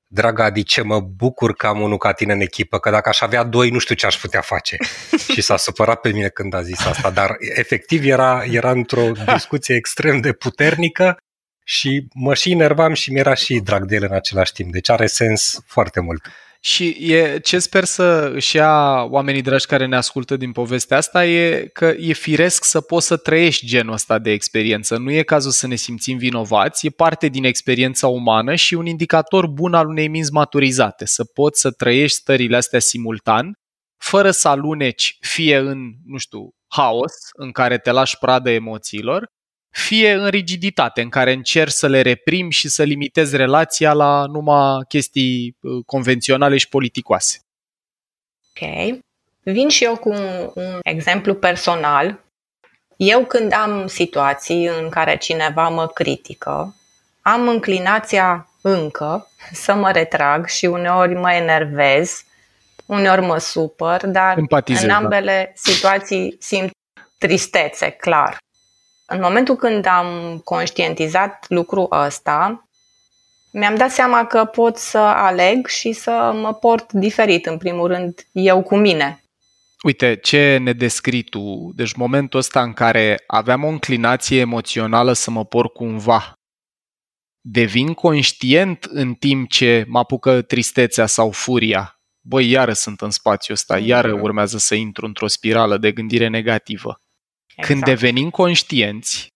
Draga 0.07 0.43
Adi, 0.43 0.63
ce 0.63 0.81
mă 0.81 0.99
bucur 0.99 1.53
că 1.53 1.67
am 1.67 1.81
unul 1.81 1.97
ca 1.97 2.13
tine 2.13 2.33
în 2.33 2.39
echipă, 2.39 2.79
că 2.79 2.89
dacă 2.89 3.09
aș 3.09 3.21
avea 3.21 3.43
doi, 3.43 3.69
nu 3.69 3.79
știu 3.79 3.95
ce 3.95 4.05
aș 4.05 4.15
putea 4.15 4.41
face. 4.41 4.77
și 5.33 5.41
s-a 5.41 5.57
supărat 5.57 6.01
pe 6.01 6.11
mine 6.11 6.27
când 6.27 6.53
a 6.53 6.61
zis 6.61 6.85
asta, 6.85 7.09
dar 7.09 7.35
efectiv 7.39 8.05
era, 8.05 8.43
era 8.43 8.71
într-o 8.71 9.11
discuție 9.33 9.75
extrem 9.75 10.19
de 10.19 10.33
puternică 10.33 11.17
și 11.65 12.07
mă 12.13 12.33
și 12.33 12.51
enervam 12.51 12.93
și 12.93 13.11
mi-era 13.11 13.33
și 13.33 13.59
drag 13.59 13.85
de 13.85 13.95
el 13.95 14.03
în 14.03 14.13
același 14.13 14.53
timp. 14.53 14.71
Deci 14.71 14.89
are 14.89 15.07
sens 15.07 15.63
foarte 15.65 15.99
mult. 15.99 16.27
Și 16.63 16.95
e, 16.99 17.39
ce 17.39 17.59
sper 17.59 17.83
să 17.83 18.31
își 18.33 18.55
ia 18.55 19.03
oamenii 19.03 19.41
dragi 19.41 19.65
care 19.65 19.85
ne 19.85 19.95
ascultă 19.95 20.37
din 20.37 20.51
povestea 20.51 20.97
asta 20.97 21.25
e 21.25 21.69
că 21.73 21.85
e 21.85 22.13
firesc 22.13 22.63
să 22.63 22.81
poți 22.81 23.07
să 23.07 23.17
trăiești 23.17 23.65
genul 23.65 23.93
ăsta 23.93 24.19
de 24.19 24.31
experiență. 24.31 24.97
Nu 24.97 25.11
e 25.11 25.23
cazul 25.23 25.51
să 25.51 25.67
ne 25.67 25.75
simțim 25.75 26.17
vinovați, 26.17 26.85
e 26.85 26.89
parte 26.89 27.27
din 27.27 27.43
experiența 27.43 28.07
umană 28.07 28.55
și 28.55 28.73
un 28.73 28.85
indicator 28.85 29.47
bun 29.47 29.73
al 29.73 29.87
unei 29.87 30.07
minți 30.07 30.31
maturizate. 30.31 31.05
Să 31.05 31.23
poți 31.23 31.61
să 31.61 31.71
trăiești 31.71 32.17
stările 32.17 32.57
astea 32.57 32.79
simultan, 32.79 33.53
fără 33.97 34.31
să 34.31 34.47
aluneci 34.47 35.17
fie 35.19 35.57
în, 35.57 35.77
nu 36.05 36.17
știu, 36.17 36.49
haos 36.67 37.13
în 37.33 37.51
care 37.51 37.77
te 37.77 37.91
lași 37.91 38.17
pradă 38.17 38.49
emoțiilor, 38.49 39.27
fie 39.71 40.11
în 40.13 40.27
rigiditate, 40.27 41.01
în 41.01 41.09
care 41.09 41.31
încerci 41.31 41.71
să 41.71 41.87
le 41.87 42.01
reprim 42.01 42.49
și 42.49 42.69
să 42.69 42.83
limitezi 42.83 43.35
relația 43.35 43.93
la 43.93 44.25
numai 44.25 44.83
chestii 44.87 45.57
uh, 45.61 45.83
convenționale 45.85 46.57
și 46.57 46.69
politicoase. 46.69 47.39
Ok. 48.49 48.99
Vin 49.43 49.69
și 49.69 49.83
eu 49.83 49.97
cu 49.97 50.09
un, 50.09 50.51
un 50.53 50.79
exemplu 50.83 51.35
personal. 51.35 52.19
Eu 52.95 53.25
când 53.25 53.53
am 53.53 53.87
situații 53.87 54.65
în 54.65 54.89
care 54.89 55.17
cineva 55.17 55.69
mă 55.69 55.87
critică, 55.87 56.75
am 57.21 57.47
înclinația 57.47 58.49
încă 58.61 59.27
să 59.63 59.73
mă 59.73 59.91
retrag 59.91 60.47
și 60.47 60.65
uneori 60.65 61.13
mă 61.13 61.31
enervez, 61.31 62.23
uneori 62.85 63.21
mă 63.21 63.37
supăr, 63.37 64.05
dar 64.05 64.37
Empatizez, 64.37 64.81
în 64.81 64.87
da. 64.87 64.95
ambele 64.95 65.43
da. 65.45 65.71
situații 65.71 66.35
simt 66.39 66.71
tristețe, 67.17 67.89
clar. 67.89 68.37
În 69.13 69.19
momentul 69.19 69.55
când 69.55 69.85
am 69.85 70.41
conștientizat 70.43 71.45
lucrul 71.49 71.87
ăsta, 71.91 72.67
mi-am 73.51 73.75
dat 73.75 73.91
seama 73.91 74.25
că 74.25 74.45
pot 74.45 74.77
să 74.77 74.97
aleg 74.97 75.67
și 75.67 75.91
să 75.91 76.31
mă 76.41 76.53
port 76.53 76.91
diferit, 76.91 77.45
în 77.45 77.57
primul 77.57 77.87
rând, 77.87 78.27
eu 78.31 78.61
cu 78.61 78.75
mine. 78.75 79.23
Uite, 79.83 80.15
ce 80.15 80.57
ne 80.57 80.73
descrii 80.73 81.23
tu, 81.23 81.71
deci 81.75 81.93
momentul 81.93 82.39
ăsta 82.39 82.61
în 82.61 82.73
care 82.73 83.23
aveam 83.27 83.63
o 83.63 83.67
înclinație 83.67 84.39
emoțională 84.39 85.13
să 85.13 85.31
mă 85.31 85.45
port 85.45 85.73
cumva, 85.73 86.33
devin 87.41 87.93
conștient 87.93 88.83
în 88.83 89.13
timp 89.13 89.49
ce 89.49 89.85
mă 89.87 89.99
apucă 89.99 90.41
tristețea 90.41 91.05
sau 91.05 91.31
furia. 91.31 91.99
Băi, 92.21 92.49
iară 92.49 92.73
sunt 92.73 93.01
în 93.01 93.09
spațiul 93.09 93.55
ăsta, 93.55 93.77
iară 93.77 94.15
mm. 94.15 94.21
urmează 94.21 94.57
să 94.57 94.75
intru 94.75 95.05
într-o 95.05 95.27
spirală 95.27 95.77
de 95.77 95.91
gândire 95.91 96.27
negativă. 96.27 97.00
Exact. 97.55 97.67
Când 97.67 97.83
devenim 97.83 98.29
conștienți, 98.29 99.27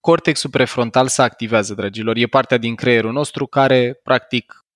cortexul 0.00 0.50
prefrontal 0.50 1.08
se 1.08 1.22
activează, 1.22 1.74
dragilor. 1.74 2.16
E 2.16 2.26
partea 2.26 2.56
din 2.56 2.74
creierul 2.74 3.12
nostru 3.12 3.46
care, 3.46 4.00
practic, 4.02 4.66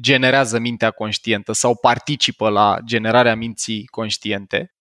generează 0.00 0.58
mintea 0.58 0.90
conștientă 0.90 1.52
sau 1.52 1.76
participă 1.76 2.48
la 2.48 2.78
generarea 2.84 3.34
minții 3.34 3.86
conștiente. 3.86 4.74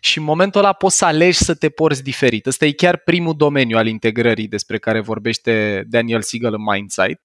Și 0.00 0.18
în 0.18 0.24
momentul 0.24 0.60
ăla 0.60 0.72
poți 0.72 0.96
să 0.96 1.04
alegi 1.04 1.38
să 1.38 1.54
te 1.54 1.68
porți 1.68 2.02
diferit. 2.02 2.46
Ăsta 2.46 2.64
e 2.64 2.72
chiar 2.72 2.96
primul 2.96 3.36
domeniu 3.36 3.76
al 3.76 3.86
integrării 3.86 4.48
despre 4.48 4.78
care 4.78 5.00
vorbește 5.00 5.84
Daniel 5.88 6.22
Siegel 6.22 6.54
în 6.54 6.62
Mindsight. 6.62 7.20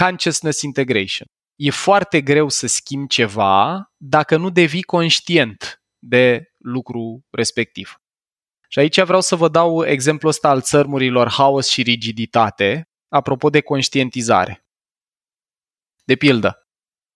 Consciousness 0.00 0.62
Integration. 0.62 1.26
E 1.56 1.70
foarte 1.70 2.20
greu 2.20 2.48
să 2.48 2.66
schimbi 2.66 3.08
ceva 3.08 3.84
dacă 3.96 4.36
nu 4.36 4.50
devii 4.50 4.82
conștient 4.82 5.82
de 5.98 6.52
lucru 6.58 7.26
respectiv. 7.30 7.98
Și 8.74 8.80
aici 8.80 9.00
vreau 9.00 9.20
să 9.20 9.36
vă 9.36 9.48
dau 9.48 9.84
exemplul 9.84 10.30
ăsta 10.30 10.48
al 10.48 10.62
țărmurilor 10.62 11.30
haos 11.30 11.68
și 11.68 11.82
rigiditate, 11.82 12.88
apropo 13.08 13.50
de 13.50 13.60
conștientizare. 13.60 14.66
De 16.04 16.16
pildă, 16.16 16.66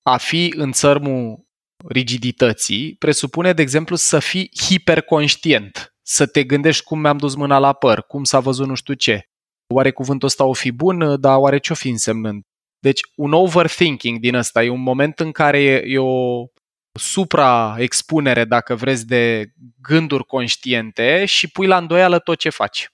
a 0.02 0.16
fi 0.16 0.52
în 0.56 0.72
țărmul 0.72 1.46
rigidității 1.88 2.96
presupune, 2.96 3.52
de 3.52 3.62
exemplu, 3.62 3.96
să 3.96 4.18
fii 4.18 4.50
hiperconștient, 4.60 5.94
să 6.02 6.26
te 6.26 6.44
gândești 6.44 6.84
cum 6.84 7.00
mi-am 7.00 7.16
dus 7.18 7.34
mâna 7.34 7.58
la 7.58 7.72
păr, 7.72 8.02
cum 8.02 8.24
s-a 8.24 8.40
văzut 8.40 8.66
nu 8.66 8.74
știu 8.74 8.94
ce. 8.94 9.28
Oare 9.74 9.90
cuvântul 9.90 10.28
ăsta 10.28 10.44
o 10.44 10.52
fi 10.52 10.70
bun, 10.70 11.20
dar 11.20 11.38
oare 11.38 11.58
ce-o 11.58 11.74
fi 11.74 11.88
însemnând? 11.88 12.42
Deci 12.78 13.00
un 13.16 13.32
overthinking 13.32 14.18
din 14.18 14.34
ăsta 14.34 14.64
e 14.64 14.68
un 14.68 14.82
moment 14.82 15.20
în 15.20 15.32
care 15.32 15.62
e, 15.62 15.82
e 15.86 15.98
o 15.98 16.44
supraexpunere, 16.98 18.44
dacă 18.44 18.74
vreți, 18.74 19.06
de 19.06 19.52
gânduri 19.80 20.24
conștiente 20.24 21.24
și 21.24 21.50
pui 21.50 21.66
la 21.66 21.76
îndoială 21.76 22.18
tot 22.18 22.38
ce 22.38 22.48
faci. 22.48 22.88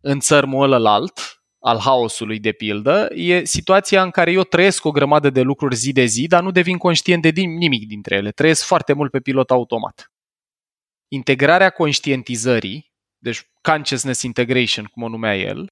În 0.00 0.20
țărmul 0.20 0.62
ălălalt, 0.62 1.42
al 1.58 1.78
haosului 1.78 2.38
de 2.38 2.52
pildă, 2.52 3.08
e 3.14 3.44
situația 3.44 4.02
în 4.02 4.10
care 4.10 4.30
eu 4.32 4.42
trăiesc 4.42 4.84
o 4.84 4.90
grămadă 4.90 5.30
de 5.30 5.40
lucruri 5.40 5.74
zi 5.74 5.92
de 5.92 6.04
zi, 6.04 6.26
dar 6.26 6.42
nu 6.42 6.50
devin 6.50 6.78
conștient 6.78 7.22
de 7.22 7.40
nimic 7.40 7.86
dintre 7.86 8.16
ele. 8.16 8.30
Trăiesc 8.30 8.64
foarte 8.64 8.92
mult 8.92 9.10
pe 9.10 9.20
pilot 9.20 9.50
automat. 9.50 10.12
Integrarea 11.08 11.70
conștientizării, 11.70 12.92
deci 13.18 13.50
consciousness 13.60 14.22
integration, 14.22 14.84
cum 14.84 15.02
o 15.02 15.08
numea 15.08 15.36
el, 15.36 15.66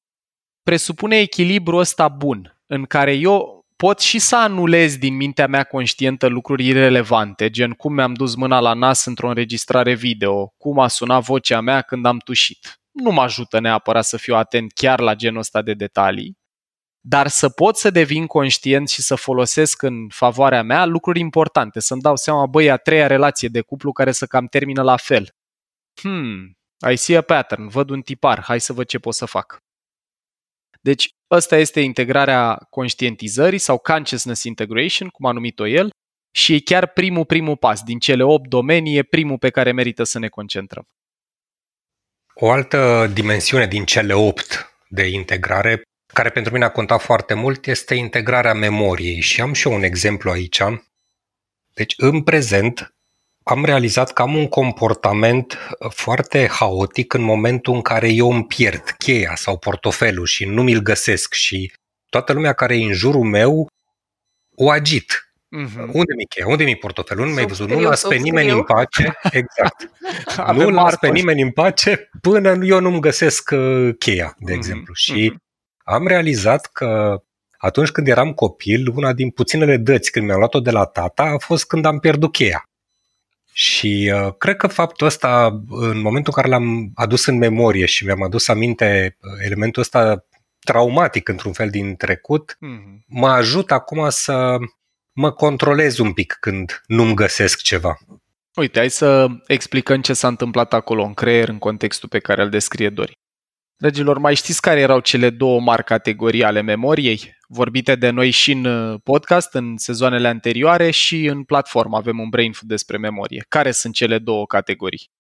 presupune 0.63 1.19
echilibru 1.19 1.77
ăsta 1.77 2.09
bun, 2.09 2.63
în 2.67 2.85
care 2.85 3.15
eu 3.15 3.60
pot 3.81 3.99
și 3.99 4.19
să 4.19 4.37
anulez 4.37 4.97
din 4.97 5.17
mintea 5.17 5.47
mea 5.47 5.65
conștientă 5.65 6.27
lucruri 6.27 6.67
irelevante, 6.67 7.51
gen 7.51 7.71
cum 7.73 7.93
mi-am 7.93 8.15
dus 8.15 8.35
mâna 8.35 8.61
la 8.61 8.75
nas 8.75 9.05
într-o 9.05 9.29
înregistrare 9.29 9.95
video, 9.95 10.55
cum 10.57 10.79
a 10.79 10.89
sunat 10.89 11.23
vocea 11.23 11.61
mea 11.61 11.83
când 11.83 12.07
am 12.07 12.19
tușit. 12.19 12.81
Nu 12.91 13.11
mă 13.11 13.23
ajută 13.23 13.61
neapărat 13.61 14.05
să 14.05 14.17
fiu 14.17 14.35
atent 14.35 14.73
chiar 14.73 15.01
la 15.01 15.15
genul 15.15 15.39
ăsta 15.39 15.63
de 15.63 15.75
detalii, 15.75 16.39
dar 17.01 17.27
să 17.29 17.49
pot 17.49 17.77
să 17.77 17.91
devin 17.91 18.27
conștient 18.27 18.89
și 18.89 19.03
să 19.03 19.15
folosesc 19.15 19.83
în 19.83 20.09
favoarea 20.09 20.63
mea 20.63 20.85
lucruri 20.85 21.21
importante, 21.21 21.81
să-mi 21.81 22.01
dau 22.01 22.17
seama, 22.17 22.47
băi, 22.47 22.71
a 22.71 22.77
treia 22.77 23.07
relație 23.07 23.49
de 23.49 23.61
cuplu 23.61 23.93
care 23.93 24.13
să 24.13 24.27
cam 24.27 24.47
termină 24.47 24.83
la 24.83 24.97
fel. 24.97 25.29
Hmm, 26.01 26.59
I 26.91 26.97
see 26.97 27.17
a 27.17 27.23
pattern, 27.23 27.69
văd 27.69 27.91
un 27.91 28.01
tipar, 28.01 28.43
hai 28.43 28.61
să 28.61 28.73
văd 28.73 28.87
ce 28.87 28.99
pot 28.99 29.15
să 29.15 29.25
fac. 29.25 29.59
Deci, 30.81 31.11
ăsta 31.31 31.57
este 31.57 31.81
integrarea 31.81 32.67
conștientizării 32.71 33.59
sau 33.59 33.79
consciousness 33.79 34.45
integration, 34.45 35.09
cum 35.09 35.27
a 35.27 35.33
numit-o 35.33 35.67
el, 35.67 35.91
și 36.31 36.55
e 36.55 36.61
chiar 36.61 36.87
primul, 36.87 37.25
primul 37.25 37.57
pas. 37.57 37.83
Din 37.83 37.99
cele 37.99 38.23
8 38.23 38.49
domenii 38.49 38.97
e 38.97 39.03
primul 39.03 39.39
pe 39.39 39.51
care 39.51 39.73
merită 39.73 40.03
să 40.03 40.19
ne 40.19 40.29
concentrăm. 40.29 40.87
O 42.35 42.51
altă 42.51 43.11
dimensiune 43.13 43.67
din 43.67 43.85
cele 43.85 44.13
8 44.13 44.75
de 44.89 45.07
integrare, 45.07 45.83
care 46.13 46.31
pentru 46.31 46.53
mine 46.53 46.65
a 46.65 46.71
contat 46.71 47.01
foarte 47.01 47.35
mult, 47.35 47.67
este 47.67 47.95
integrarea 47.95 48.55
memoriei. 48.55 49.21
Și 49.21 49.41
am 49.41 49.53
și 49.53 49.69
eu 49.69 49.75
un 49.75 49.83
exemplu 49.83 50.31
aici. 50.31 50.61
Deci, 51.75 51.95
în 51.97 52.23
prezent, 52.23 52.95
am 53.43 53.65
realizat 53.65 54.13
că 54.13 54.23
am 54.23 54.35
un 54.35 54.49
comportament 54.49 55.59
foarte 55.89 56.47
haotic 56.47 57.13
în 57.13 57.23
momentul 57.23 57.75
în 57.75 57.83
care 57.83 58.09
eu 58.09 58.33
îmi 58.33 58.47
pierd 58.47 58.91
cheia 58.99 59.33
sau 59.35 59.59
portofelul 59.59 60.27
și 60.27 60.45
nu 60.45 60.63
mi-l 60.63 60.81
găsesc 60.81 61.33
și 61.33 61.73
toată 62.09 62.33
lumea 62.33 62.53
care 62.53 62.77
e 62.77 62.85
în 62.85 62.93
jurul 62.93 63.25
meu 63.25 63.67
o 64.57 64.71
agit. 64.71 65.25
Mm-hmm. 65.57 65.93
Unde 65.93 66.15
mi 66.17 66.25
cheia? 66.29 66.47
Unde 66.47 66.65
mi 66.65 66.77
portofelul? 66.77 67.27
Nu 67.27 67.33
mi-ai 67.33 67.47
văzut. 67.47 67.69
Nu 67.69 67.81
las 67.81 68.03
pe 68.03 68.15
nimeni 68.15 68.51
în 68.51 68.63
pace. 68.63 69.19
Exact. 69.23 69.91
nu 70.57 70.71
las 70.71 70.97
pe 70.97 71.09
nimeni 71.09 71.43
în 71.43 71.51
pace 71.51 72.11
până 72.21 72.59
eu 72.63 72.81
nu-mi 72.81 73.01
găsesc 73.01 73.51
uh, 73.53 73.95
cheia, 73.99 74.35
de 74.39 74.53
mm-hmm. 74.53 74.57
exemplu. 74.57 74.95
Și 74.95 75.31
mm-hmm. 75.33 75.85
am 75.85 76.07
realizat 76.07 76.67
că 76.73 77.23
atunci 77.59 77.91
când 77.91 78.09
eram 78.09 78.33
copil, 78.33 78.93
una 78.95 79.13
din 79.13 79.31
puținele 79.31 79.77
dăți 79.77 80.11
când 80.11 80.27
mi-am 80.27 80.39
luat-o 80.39 80.61
de 80.61 80.71
la 80.71 80.85
tata 80.85 81.23
a 81.23 81.39
fost 81.39 81.67
când 81.67 81.85
am 81.85 81.99
pierdut 81.99 82.33
cheia. 82.33 82.65
Și 83.53 84.13
uh, 84.15 84.35
cred 84.39 84.57
că 84.57 84.67
faptul 84.67 85.07
ăsta, 85.07 85.63
în 85.69 86.01
momentul 86.01 86.33
în 86.37 86.43
care 86.43 86.49
l-am 86.49 86.91
adus 86.95 87.27
în 87.27 87.39
memorie 87.39 87.87
și 87.87 88.05
mi-am 88.05 88.23
adus 88.23 88.49
aminte 88.49 89.17
uh, 89.21 89.45
elementul 89.45 89.83
ăsta 89.83 90.25
traumatic 90.59 91.29
într-un 91.29 91.53
fel 91.53 91.71
din 91.71 91.97
trecut, 91.97 92.57
mm-hmm. 92.57 93.05
mă 93.07 93.29
ajută 93.29 93.75
acum 93.75 94.09
să 94.09 94.57
mă 95.13 95.33
controlez 95.33 95.99
un 95.99 96.13
pic 96.13 96.37
când 96.41 96.83
nu-mi 96.87 97.15
găsesc 97.15 97.63
ceva. 97.63 97.99
Uite, 98.55 98.79
hai 98.79 98.91
să 98.91 99.27
explicăm 99.47 100.01
ce 100.01 100.13
s-a 100.13 100.29
întâmplat 100.29 100.73
acolo 100.73 101.03
în 101.03 101.15
creier 101.15 101.49
în 101.49 101.59
contextul 101.59 102.09
pe 102.09 102.19
care 102.19 102.43
îl 102.43 102.51
descrie 102.51 102.89
Dori. 102.89 103.20
Dragilor, 103.81 104.19
mai 104.19 104.35
știți 104.35 104.61
care 104.61 104.81
erau 104.81 105.01
cele 105.01 105.31
două 105.31 105.61
mari 105.61 105.85
categorii 105.85 106.45
ale 106.45 106.61
memoriei? 106.61 107.37
Vorbite 107.49 107.95
de 107.95 108.11
noi 108.11 108.31
și 108.31 108.53
în 108.53 108.65
uh, 108.65 109.01
podcast, 109.05 109.55
în 109.55 109.77
sezoanele 109.77 110.29
anterioare 110.29 110.91
și 110.91 111.25
în 111.25 111.45
platformă 111.45 111.97
avem 111.97 112.19
un 112.19 112.29
brain 112.29 112.53
food 112.53 112.69
despre 112.69 112.97
memorie. 112.97 113.45
Care 113.49 113.71
sunt 113.71 113.95
cele 113.95 114.19
două 114.19 114.47
categorii? 114.47 115.11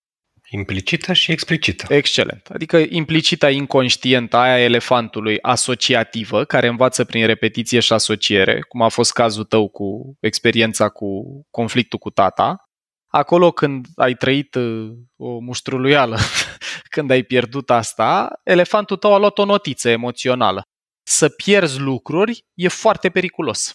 Implicită 0.51 1.13
și 1.13 1.33
explicită. 1.33 1.95
Excelent. 1.95 2.47
Adică 2.53 2.83
implicita 2.89 3.51
inconștientă 3.51 4.37
aia 4.37 4.65
elefantului 4.65 5.39
asociativă, 5.43 6.45
care 6.45 6.67
învață 6.67 7.05
prin 7.05 7.27
repetiție 7.27 7.81
și 7.81 7.93
asociere, 7.93 8.61
cum 8.69 8.83
a 8.83 8.89
fost 8.89 9.13
cazul 9.13 9.45
tău 9.45 9.69
cu 9.69 10.17
experiența 10.21 10.89
cu 10.89 11.23
conflictul 11.51 11.99
cu 11.99 12.11
tata, 12.11 12.70
acolo 13.11 13.51
când 13.51 13.87
ai 13.95 14.15
trăit 14.15 14.55
uh, 14.55 14.93
o 15.17 15.39
muștruluială, 15.39 16.19
când 16.95 17.11
ai 17.11 17.23
pierdut 17.23 17.71
asta, 17.71 18.41
elefantul 18.45 18.97
tău 18.97 19.15
a 19.15 19.19
luat 19.19 19.39
o 19.39 19.45
notiță 19.45 19.89
emoțională. 19.89 20.63
Să 21.03 21.29
pierzi 21.29 21.79
lucruri 21.79 22.45
e 22.55 22.69
foarte 22.69 23.11
periculos. 23.11 23.75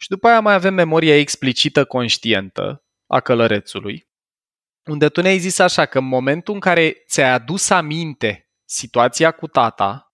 Și 0.00 0.08
după 0.08 0.28
aia 0.28 0.40
mai 0.40 0.54
avem 0.54 0.74
memoria 0.74 1.18
explicită 1.18 1.84
conștientă 1.84 2.84
a 3.06 3.20
călărețului, 3.20 4.10
unde 4.90 5.08
tu 5.08 5.20
ne-ai 5.20 5.38
zis 5.38 5.58
așa 5.58 5.86
că 5.86 5.98
în 5.98 6.04
momentul 6.04 6.54
în 6.54 6.60
care 6.60 7.02
ți-ai 7.06 7.30
adus 7.30 7.70
aminte 7.70 8.50
situația 8.68 9.30
cu 9.30 9.46
tata, 9.46 10.12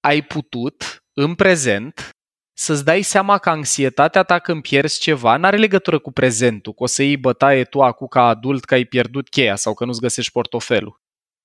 ai 0.00 0.22
putut, 0.22 1.04
în 1.12 1.34
prezent, 1.34 2.10
să-ți 2.54 2.84
dai 2.84 3.02
seama 3.02 3.38
că 3.38 3.50
anxietatea 3.50 4.22
ta 4.22 4.38
când 4.38 4.62
pierzi 4.62 5.00
ceva 5.00 5.36
nu 5.36 5.46
are 5.46 5.56
legătură 5.56 5.98
cu 5.98 6.12
prezentul, 6.12 6.72
că 6.72 6.82
o 6.82 6.86
să 6.86 7.02
iei 7.02 7.16
bătaie 7.16 7.64
tu 7.64 7.80
acum 7.80 8.06
ca 8.06 8.26
adult 8.26 8.64
că 8.64 8.74
ai 8.74 8.84
pierdut 8.84 9.28
cheia 9.28 9.56
sau 9.56 9.74
că 9.74 9.84
nu-ți 9.84 10.00
găsești 10.00 10.32
portofelul, 10.32 11.00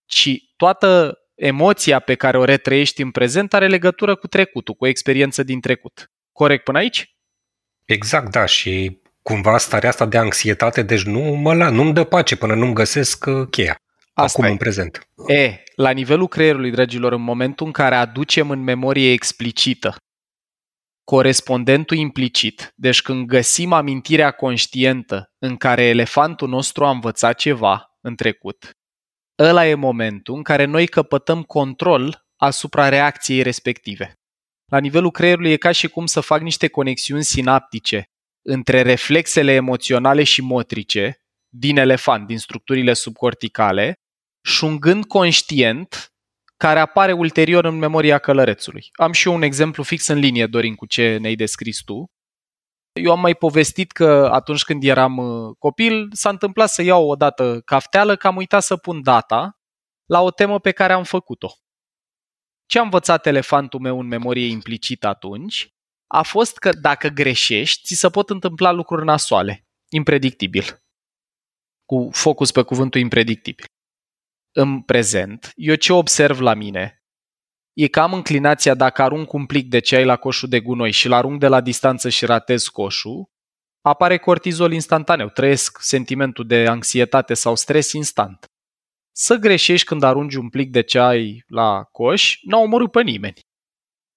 ci 0.06 0.30
toată 0.56 1.18
emoția 1.36 2.00
pe 2.00 2.16
care 2.16 2.38
o 2.38 2.44
retrăiești 2.44 3.02
în 3.02 3.12
prezent 3.12 3.54
are 3.54 3.68
legătură 3.68 4.16
cu 4.16 4.28
trecutul, 4.28 4.74
cu 4.74 4.84
o 4.84 4.88
experiență 4.88 5.44
din 5.44 5.60
trecut. 5.60 6.12
Corect 6.32 6.64
până 6.64 6.78
aici? 6.78 7.16
Exact, 7.86 8.32
da, 8.32 8.46
și 8.46 9.02
cumva 9.22 9.58
starea 9.58 9.90
asta 9.90 10.06
de 10.06 10.18
anxietate, 10.18 10.82
deci 10.82 11.04
nu 11.04 11.20
mă 11.20 11.54
la, 11.54 11.70
nu-mi 11.70 11.94
dă 11.94 12.04
pace 12.04 12.36
până 12.36 12.56
nu-mi 12.56 12.74
găsesc 12.74 13.26
uh, 13.26 13.48
cheia. 13.50 13.82
Asta 14.14 14.38
acum, 14.38 14.44
e. 14.44 14.52
în 14.52 14.58
prezent. 14.58 15.08
E, 15.28 15.64
la 15.76 15.90
nivelul 15.90 16.28
creierului, 16.28 16.72
dragilor, 16.72 17.12
în 17.12 17.22
momentul 17.22 17.66
în 17.66 17.72
care 17.72 17.96
aducem 17.96 18.50
în 18.50 18.60
memorie 18.64 19.12
explicită 19.12 19.96
corespondentul 21.12 21.98
implicit, 21.98 22.74
deci 22.76 23.02
când 23.02 23.28
găsim 23.28 23.74
amintirea 23.74 24.32
conștientă 24.32 25.32
în 25.38 25.58
care 25.58 25.84
elefantul 25.84 26.50
nostru 26.50 26.86
a 26.86 26.90
învățat 26.90 27.38
ceva 27.38 27.98
în 28.02 28.16
trecut, 28.16 28.72
ăla 29.40 29.68
e 29.68 29.74
momentul 29.74 30.36
în 30.36 30.44
care 30.44 30.66
noi 30.66 30.88
căpătăm 30.88 31.44
control 31.44 32.26
asupra 32.36 32.90
reacției 32.90 33.42
respective. 33.42 34.14
La 34.72 34.80
nivelul 34.80 35.12
creierului 35.12 35.52
e 35.52 35.58
ca 35.58 35.72
și 35.72 35.88
cum 35.88 36.06
să 36.06 36.20
fac 36.20 36.42
niște 36.42 36.68
conexiuni 36.68 37.24
sinaptice 37.24 38.06
între 38.42 38.82
reflexele 38.82 39.52
emoționale 39.52 40.24
și 40.24 40.42
motrice 40.42 41.18
din 41.50 41.78
elefant, 41.78 42.28
din 42.28 42.38
structurile 42.38 42.94
subcorticale, 42.94 43.94
și 44.48 44.64
un 44.64 44.80
gând 44.80 45.06
conștient 45.06 46.12
care 46.58 46.80
apare 46.80 47.12
ulterior 47.12 47.66
în 47.66 47.76
memoria 47.76 48.18
călărețului. 48.18 48.90
Am 48.94 49.12
și 49.12 49.28
eu 49.28 49.34
un 49.34 49.42
exemplu 49.42 49.84
fix 49.84 50.08
în 50.08 50.18
linie, 50.18 50.48
Dorin, 50.48 50.76
cu 50.76 50.86
ce 50.86 51.18
ne-ai 51.18 51.36
descris 51.36 51.82
tu. 51.82 52.12
Eu 53.02 53.12
am 53.12 53.20
mai 53.20 53.36
povestit 53.36 53.92
că 53.92 54.30
atunci 54.32 54.64
când 54.64 54.84
eram 54.84 55.18
uh, 55.18 55.56
copil 55.60 56.10
s-a 56.12 56.30
întâmplat 56.30 56.70
să 56.70 56.82
iau 56.82 57.10
o 57.10 57.16
dată 57.16 57.62
cafteală 57.66 58.16
că 58.16 58.28
am 58.28 58.36
uitat 58.36 58.64
să 58.64 58.78
pun 58.78 59.02
data 59.02 59.60
la 60.06 60.22
o 60.22 60.32
temă 60.32 60.60
pe 60.60 60.72
care 60.72 60.94
am 60.94 61.04
făcut-o. 61.04 61.50
Ce 62.66 62.80
a 62.80 62.82
învățat 62.82 63.26
elefantul 63.26 63.80
meu 63.80 64.00
în 64.00 64.08
memorie 64.08 64.48
implicită 64.48 65.08
atunci 65.08 65.72
a 66.08 66.24
fost 66.24 66.58
că 66.58 66.72
dacă 66.72 67.08
greșești, 67.08 67.82
ți 67.84 67.94
se 67.94 68.10
pot 68.10 68.30
întâmpla 68.30 68.72
lucruri 68.72 69.06
nasoale, 69.06 69.68
impredictibil. 69.90 70.84
Cu 71.86 72.10
focus 72.12 72.52
pe 72.52 72.62
cuvântul 72.62 73.02
impredictibil. 73.02 73.66
În 74.60 74.82
prezent, 74.82 75.52
eu 75.56 75.76
ce 75.76 75.94
observ 75.94 76.40
la 76.40 76.54
mine 76.54 77.04
e 77.74 77.88
că 77.88 78.00
am 78.00 78.14
înclinația 78.14 78.74
dacă 78.74 79.02
arunc 79.02 79.34
un 79.34 79.46
plic 79.46 79.70
de 79.70 79.80
ceai 79.80 80.06
la 80.06 80.16
coșul 80.16 80.50
de 80.50 80.60
gunoi 80.60 80.92
și-l 80.92 81.12
arunc 81.12 81.40
de 81.40 81.48
la 81.48 81.62
distanță 81.62 82.10
și 82.10 82.26
ratez 82.26 82.68
coșul, 82.68 83.30
apare 83.82 84.18
cortizol 84.18 84.72
instantaneu, 84.72 85.30
trăiesc 85.30 85.78
sentimentul 85.82 86.48
de 86.48 86.68
anxietate 86.68 87.34
sau 87.34 87.56
stres 87.56 87.92
instant. 87.92 88.46
Să 89.12 89.36
greșești 89.36 89.86
când 89.86 90.04
arunci 90.04 90.36
un 90.36 90.50
plic 90.50 90.72
de 90.72 90.82
ceai 90.82 91.44
la 91.48 91.84
coș, 91.84 92.38
n-a 92.42 92.58
omorât 92.58 92.92
pe 92.92 93.02
nimeni. 93.02 93.40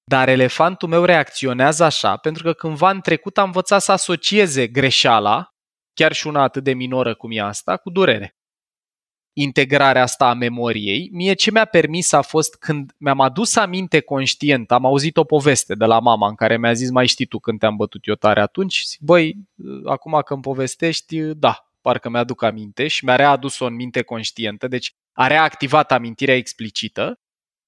Dar 0.04 0.28
elefantul 0.28 0.88
meu 0.88 1.04
reacționează 1.04 1.84
așa 1.84 2.16
pentru 2.16 2.42
că 2.42 2.52
cândva 2.52 2.90
în 2.90 3.00
trecut 3.00 3.38
am 3.38 3.46
învățat 3.46 3.82
să 3.82 3.92
asocieze 3.92 4.66
greșeala, 4.66 5.48
chiar 5.94 6.12
și 6.12 6.26
una 6.26 6.42
atât 6.42 6.64
de 6.64 6.72
minoră 6.72 7.14
cum 7.14 7.30
e 7.30 7.40
asta, 7.40 7.76
cu 7.76 7.90
durere. 7.90 8.34
Integrarea 9.32 10.02
asta 10.02 10.28
a 10.28 10.34
memoriei, 10.34 11.08
mie 11.12 11.32
ce 11.32 11.50
mi-a 11.50 11.64
permis 11.64 12.12
a 12.12 12.22
fost 12.22 12.56
când 12.56 12.92
mi-am 12.96 13.20
adus 13.20 13.56
aminte 13.56 14.00
conștient, 14.00 14.70
am 14.70 14.84
auzit 14.84 15.16
o 15.16 15.24
poveste 15.24 15.74
de 15.74 15.84
la 15.84 15.98
mama 15.98 16.28
în 16.28 16.34
care 16.34 16.58
mi-a 16.58 16.72
zis 16.72 16.90
mai 16.90 17.06
știi 17.06 17.26
tu 17.26 17.38
când 17.38 17.58
te-am 17.58 17.76
bătut 17.76 18.06
eu 18.06 18.14
tare 18.14 18.40
atunci? 18.40 18.82
Zic, 18.86 19.00
băi, 19.00 19.36
acum 19.84 20.20
că 20.24 20.32
îmi 20.32 20.42
povestești, 20.42 21.20
da, 21.20 21.70
parcă 21.80 22.08
mi-aduc 22.08 22.42
aminte 22.42 22.88
și 22.88 23.04
mi-a 23.04 23.16
readus-o 23.16 23.64
în 23.64 23.74
minte 23.74 24.02
conștientă, 24.02 24.68
deci 24.68 24.94
a 25.12 25.26
reactivat 25.26 25.92
amintirea 25.92 26.36
explicită 26.36 27.20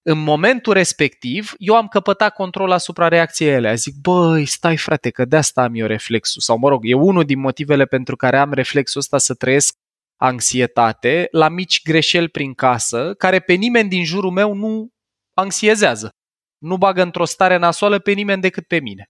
în 0.05 0.19
momentul 0.19 0.73
respectiv, 0.73 1.53
eu 1.59 1.75
am 1.75 1.89
căpătat 1.89 2.35
control 2.35 2.71
asupra 2.71 3.09
reacției 3.09 3.51
ele. 3.51 3.75
Zic, 3.75 3.95
băi, 4.01 4.47
stai 4.47 4.77
frate, 4.77 5.11
că 5.11 5.25
de 5.25 5.37
asta 5.37 5.63
am 5.63 5.75
eu 5.75 5.87
reflexul. 5.87 6.41
Sau, 6.41 6.59
mă 6.59 6.69
rog, 6.69 6.81
e 6.85 6.95
unul 6.95 7.25
din 7.25 7.41
motivele 7.41 7.85
pentru 7.85 8.17
care 8.17 8.39
am 8.39 8.53
reflexul 8.53 9.01
ăsta 9.01 9.19
să 9.19 9.35
trăiesc 9.35 9.77
anxietate 10.23 11.29
la 11.31 11.49
mici 11.49 11.83
greșeli 11.83 12.29
prin 12.29 12.55
casă, 12.55 13.15
care 13.15 13.41
pe 13.41 13.53
nimeni 13.53 13.89
din 13.89 14.05
jurul 14.05 14.31
meu 14.31 14.55
nu 14.55 14.89
anxiezează. 15.37 16.11
Nu 16.59 16.77
bagă 16.77 17.03
într-o 17.03 17.25
stare 17.25 17.57
nasoală 17.57 17.99
pe 17.99 18.13
nimeni 18.13 18.41
decât 18.41 18.67
pe 18.67 18.81
mine. 18.81 19.05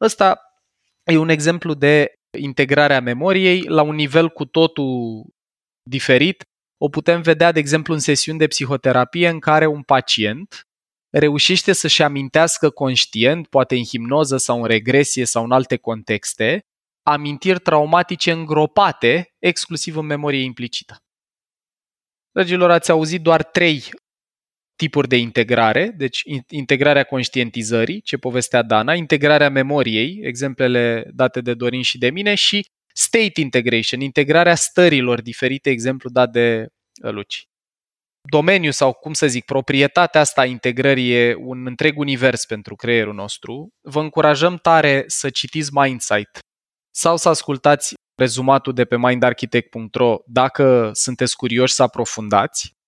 Ăsta 0.00 0.40
e 1.04 1.16
un 1.16 1.28
exemplu 1.28 1.74
de 1.74 2.12
integrare 2.38 2.94
a 2.94 3.00
memoriei 3.00 3.62
la 3.62 3.82
un 3.82 3.94
nivel 3.94 4.28
cu 4.28 4.44
totul 4.44 5.24
diferit 5.82 6.44
o 6.82 6.88
putem 6.88 7.22
vedea, 7.22 7.52
de 7.52 7.58
exemplu, 7.58 7.94
în 7.94 8.00
sesiuni 8.00 8.38
de 8.38 8.46
psihoterapie 8.46 9.28
în 9.28 9.38
care 9.38 9.66
un 9.66 9.82
pacient 9.82 10.68
reușește 11.10 11.72
să-și 11.72 12.02
amintească 12.02 12.70
conștient, 12.70 13.46
poate 13.46 13.76
în 13.76 13.84
hipnoză 13.84 14.36
sau 14.36 14.60
în 14.60 14.66
regresie 14.66 15.24
sau 15.24 15.44
în 15.44 15.52
alte 15.52 15.76
contexte, 15.76 16.60
amintiri 17.02 17.60
traumatice 17.60 18.30
îngropate 18.30 19.34
exclusiv 19.38 19.96
în 19.96 20.06
memorie 20.06 20.42
implicită. 20.42 20.96
Dragilor, 22.30 22.70
ați 22.70 22.90
auzit 22.90 23.22
doar 23.22 23.42
trei 23.42 23.82
tipuri 24.76 25.08
de 25.08 25.16
integrare, 25.16 25.94
deci 25.96 26.22
integrarea 26.48 27.04
conștientizării, 27.04 28.00
ce 28.00 28.16
povestea 28.16 28.62
Dana, 28.62 28.94
integrarea 28.94 29.50
memoriei, 29.50 30.20
exemplele 30.22 31.10
date 31.12 31.40
de 31.40 31.54
Dorin 31.54 31.82
și 31.82 31.98
de 31.98 32.10
mine, 32.10 32.34
și 32.34 32.66
state 32.94 33.40
integration, 33.40 34.00
integrarea 34.00 34.54
stărilor 34.54 35.22
diferite, 35.22 35.70
exemplu 35.70 36.10
dat 36.10 36.30
de 36.30 36.66
uh, 37.02 37.12
Luci. 37.12 37.44
Domeniul 38.30 38.72
sau, 38.72 38.92
cum 38.92 39.12
să 39.12 39.26
zic, 39.26 39.44
proprietatea 39.44 40.20
asta 40.20 40.40
a 40.40 40.44
integrării 40.44 41.12
e 41.12 41.34
un 41.38 41.66
întreg 41.66 41.98
univers 41.98 42.44
pentru 42.44 42.74
creierul 42.74 43.14
nostru. 43.14 43.68
Vă 43.80 44.00
încurajăm 44.00 44.56
tare 44.56 45.04
să 45.06 45.30
citiți 45.30 45.70
Mindsight 45.72 46.38
sau 46.90 47.16
să 47.16 47.28
ascultați 47.28 47.94
rezumatul 48.14 48.72
de 48.72 48.84
pe 48.84 48.96
mindarchitect.ro 48.98 50.18
dacă 50.26 50.90
sunteți 50.92 51.36
curioși 51.36 51.74
să 51.74 51.82
aprofundați. 51.82 52.78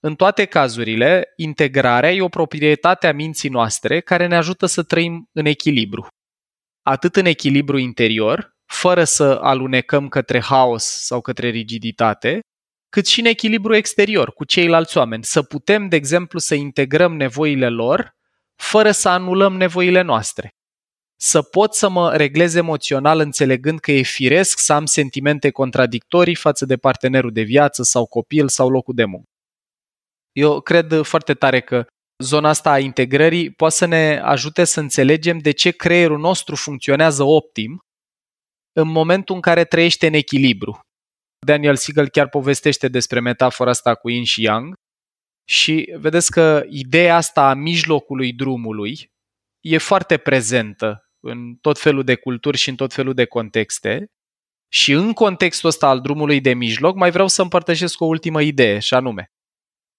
În 0.00 0.14
toate 0.14 0.44
cazurile, 0.44 1.32
integrarea 1.36 2.12
e 2.12 2.22
o 2.22 2.28
proprietate 2.28 3.06
a 3.06 3.12
minții 3.12 3.48
noastre 3.48 4.00
care 4.00 4.26
ne 4.26 4.36
ajută 4.36 4.66
să 4.66 4.82
trăim 4.82 5.28
în 5.32 5.46
echilibru. 5.46 6.06
Atât 6.82 7.16
în 7.16 7.24
echilibru 7.24 7.78
interior, 7.78 8.50
fără 8.66 9.04
să 9.04 9.38
alunecăm 9.42 10.08
către 10.08 10.40
haos 10.40 10.84
sau 10.84 11.20
către 11.20 11.48
rigiditate, 11.48 12.40
cât 12.88 13.06
și 13.06 13.20
în 13.20 13.26
echilibru 13.26 13.74
exterior 13.74 14.32
cu 14.32 14.44
ceilalți 14.44 14.96
oameni, 14.96 15.24
să 15.24 15.42
putem, 15.42 15.88
de 15.88 15.96
exemplu, 15.96 16.38
să 16.38 16.54
integrăm 16.54 17.16
nevoile 17.16 17.68
lor 17.68 18.14
fără 18.56 18.90
să 18.90 19.08
anulăm 19.08 19.56
nevoile 19.56 20.00
noastre. 20.00 20.50
Să 21.22 21.42
pot 21.42 21.74
să 21.74 21.88
mă 21.88 22.16
reglez 22.16 22.54
emoțional 22.54 23.18
înțelegând 23.18 23.80
că 23.80 23.92
e 23.92 24.02
firesc 24.02 24.58
să 24.58 24.72
am 24.72 24.86
sentimente 24.86 25.50
contradictorii 25.50 26.34
față 26.34 26.64
de 26.64 26.76
partenerul 26.76 27.32
de 27.32 27.42
viață 27.42 27.82
sau 27.82 28.06
copil 28.06 28.48
sau 28.48 28.70
locul 28.70 28.94
de 28.94 29.04
muncă. 29.04 29.28
Eu 30.32 30.60
cred 30.60 31.02
foarte 31.02 31.34
tare 31.34 31.60
că 31.60 31.86
zona 32.22 32.48
asta 32.48 32.70
a 32.70 32.78
integrării 32.78 33.52
poate 33.52 33.74
să 33.74 33.84
ne 33.84 34.18
ajute 34.18 34.64
să 34.64 34.80
înțelegem 34.80 35.38
de 35.38 35.50
ce 35.50 35.70
creierul 35.70 36.18
nostru 36.18 36.56
funcționează 36.56 37.22
optim 37.22 37.78
în 38.72 38.88
momentul 38.88 39.34
în 39.34 39.40
care 39.40 39.64
trăiește 39.64 40.06
în 40.06 40.14
echilibru. 40.14 40.80
Daniel 41.46 41.76
Siegel 41.76 42.08
chiar 42.08 42.28
povestește 42.28 42.88
despre 42.88 43.20
metafora 43.20 43.70
asta 43.70 43.94
cu 43.94 44.10
yin 44.10 44.24
și 44.24 44.42
yang 44.42 44.74
și 45.48 45.94
vedeți 45.98 46.30
că 46.30 46.64
ideea 46.68 47.16
asta 47.16 47.48
a 47.48 47.54
mijlocului 47.54 48.32
drumului 48.32 49.10
e 49.60 49.78
foarte 49.78 50.16
prezentă 50.16 51.04
în 51.20 51.54
tot 51.54 51.78
felul 51.78 52.04
de 52.04 52.14
culturi 52.14 52.56
și 52.56 52.68
în 52.68 52.76
tot 52.76 52.92
felul 52.92 53.14
de 53.14 53.24
contexte. 53.24 54.10
Și 54.68 54.92
în 54.92 55.12
contextul 55.12 55.68
ăsta 55.68 55.88
al 55.88 56.00
drumului 56.00 56.40
de 56.40 56.54
mijloc 56.54 56.96
mai 56.96 57.10
vreau 57.10 57.28
să 57.28 57.42
împărtășesc 57.42 58.00
o 58.00 58.04
ultimă 58.04 58.42
idee, 58.42 58.78
și 58.78 58.94
anume, 58.94 59.30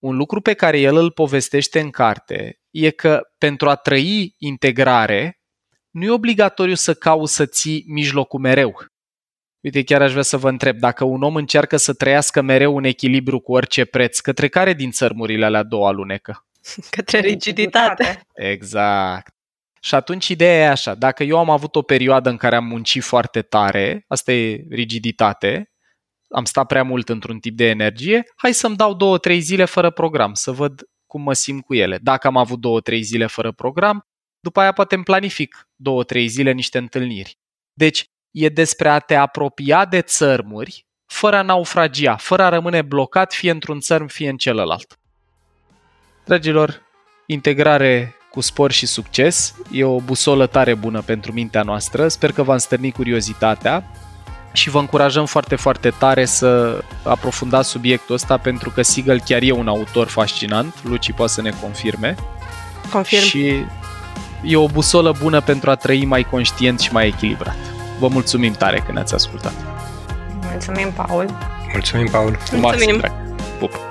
un 0.03 0.15
lucru 0.15 0.41
pe 0.41 0.53
care 0.53 0.79
el 0.79 0.95
îl 0.95 1.12
povestește 1.12 1.79
în 1.79 1.89
carte 1.89 2.60
e 2.69 2.89
că 2.89 3.21
pentru 3.38 3.69
a 3.69 3.75
trăi 3.75 4.36
integrare, 4.38 5.39
nu 5.89 6.03
e 6.03 6.10
obligatoriu 6.10 6.75
să 6.75 6.93
cauți 6.93 7.36
să 7.36 7.45
ții 7.45 7.84
mijlocul 7.88 8.39
mereu. 8.39 8.86
Uite, 9.60 9.84
chiar 9.84 10.01
aș 10.01 10.12
vrea 10.12 10.23
să 10.23 10.38
vă 10.38 10.49
întreb, 10.49 10.77
dacă 10.77 11.03
un 11.03 11.23
om 11.23 11.36
încearcă 11.36 11.77
să 11.77 11.93
trăiască 11.93 12.41
mereu 12.41 12.77
în 12.77 12.84
echilibru 12.84 13.39
cu 13.39 13.51
orice 13.51 13.86
preț, 13.86 14.19
către 14.19 14.47
care 14.47 14.73
din 14.73 14.91
țărmurile 14.91 15.45
alea 15.45 15.63
două 15.63 15.88
alunecă? 15.88 16.45
Către 16.89 17.19
rigiditate. 17.19 18.21
Exact. 18.34 19.34
Și 19.84 19.96
atunci 19.96 20.28
ideea 20.28 20.65
e 20.65 20.70
așa, 20.70 20.96
dacă 20.96 21.24
eu 21.24 21.38
am 21.38 21.50
avut 21.50 21.76
o 21.76 21.82
perioadă 21.82 22.30
în 22.30 22.38
care 22.38 22.56
am 22.56 22.65
muncit 22.65 23.04
foarte 23.04 23.41
tare, 23.41 24.06
asta 24.08 24.32
e 24.32 24.65
rigiditate, 24.70 25.72
am 26.30 26.46
stat 26.46 26.67
prea 26.67 26.84
mult 26.84 27.10
într-un 27.10 27.39
tip 27.39 27.56
de 27.56 27.70
energie, 27.70 28.24
hai 28.36 28.54
să-mi 28.54 28.76
dau 28.76 28.94
două, 28.94 29.17
trei 29.17 29.39
zile 29.39 29.65
fără 29.65 29.89
program, 29.89 30.34
să 30.34 30.52
văd 30.52 30.82
cum 31.06 31.22
mă 31.22 31.34
simt 31.34 31.65
cu 31.65 31.74
ele. 31.74 31.98
Dacă 32.02 32.28
am 32.28 32.38
avut 32.38 32.60
două, 32.60 32.80
trei 32.80 33.02
zile 33.02 33.26
fără 33.26 33.52
program, 33.52 34.06
după 34.39 34.60
aia 34.60 34.72
poate 34.72 34.96
îmi 34.96 35.04
planific 35.04 35.70
două, 35.76 36.04
trei 36.04 36.28
zile 36.28 36.52
niște 36.52 36.78
întâlniri. 36.78 37.38
Deci, 37.74 38.06
e 38.32 38.50
despre 38.50 38.89
a 38.89 39.00
te 39.00 39.15
apropia 39.15 39.86
de 39.86 40.02
țărmuri 40.02 40.86
fără 41.06 41.36
a 41.36 41.41
naufragia, 41.41 42.15
fără 42.15 42.44
a 42.44 42.50
rămâne 42.50 42.82
blocat 42.82 43.34
fie 43.34 43.52
într-un 43.52 43.80
țărm, 43.80 44.08
fie 44.08 44.30
în 44.30 44.38
celălalt. 44.38 45.00
Dragilor, 46.26 46.82
integrare 47.26 48.15
cu 48.32 48.41
spor 48.41 48.72
și 48.72 48.86
succes 48.86 49.54
e 49.72 49.84
o 49.84 50.00
busolă 50.00 50.48
tare 50.48 50.74
bună 50.74 51.02
pentru 51.02 51.32
mintea 51.32 51.62
noastră. 51.62 52.08
Sper 52.08 52.32
că 52.32 52.44
v-am 52.44 52.58
stârnit 52.58 52.94
curiozitatea 52.94 53.84
și 54.52 54.70
vă 54.70 54.80
încurajăm 54.80 55.26
foarte, 55.26 55.56
foarte 55.56 55.89
tare 55.89 56.26
să 56.26 56.82
aprofundați 57.04 57.70
subiectul 57.70 58.15
ăsta 58.15 58.38
pentru 58.38 58.70
că 58.70 58.82
Siegel 58.82 59.20
chiar 59.20 59.41
e 59.41 59.52
un 59.52 59.67
autor 59.67 60.08
fascinant, 60.08 60.76
Luci 60.84 61.12
poate 61.12 61.32
să 61.32 61.41
ne 61.41 61.54
confirme. 61.62 62.15
Confirm. 62.91 63.24
Și 63.24 63.65
e 64.44 64.56
o 64.56 64.67
busolă 64.67 65.15
bună 65.22 65.41
pentru 65.41 65.70
a 65.70 65.76
trăi 65.76 66.06
mai 66.06 66.24
conștient 66.24 66.80
și 66.80 66.91
mai 66.91 67.08
echilibrat. 67.08 67.58
Vă 68.00 68.08
mulțumim 68.08 68.52
tare 68.52 68.84
că 68.86 68.91
ne-ați 68.91 69.13
ascultat. 69.13 69.54
Mulțumim, 70.52 70.91
Paul. 70.91 71.38
Mulțumim, 71.72 72.08
Paul. 72.08 72.38
Mulțumim. 72.52 72.98
Drag. 72.98 73.12
Pup. 73.60 73.90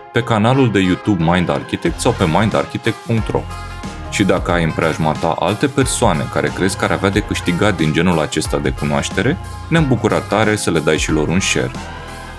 pe 0.11 0.23
canalul 0.23 0.71
de 0.71 0.79
YouTube 0.79 1.23
Mind 1.23 1.49
Architect 1.49 1.99
sau 1.99 2.11
pe 2.11 2.25
mindarchitect.ro. 2.25 3.41
Și 4.09 4.23
dacă 4.23 4.51
ai 4.51 4.63
în 4.63 4.71
preajma 4.71 5.11
ta 5.11 5.35
alte 5.39 5.67
persoane 5.67 6.27
care 6.33 6.51
crezi 6.55 6.77
că 6.77 6.83
ar 6.83 6.91
avea 6.91 7.09
de 7.09 7.19
câștigat 7.19 7.75
din 7.77 7.93
genul 7.93 8.19
acesta 8.19 8.57
de 8.57 8.73
cunoaștere, 8.79 9.37
ne-am 9.67 9.87
bucurat 9.87 10.27
tare 10.27 10.55
să 10.55 10.71
le 10.71 10.79
dai 10.79 10.97
și 10.97 11.11
lor 11.11 11.27
un 11.27 11.39
share. 11.39 11.71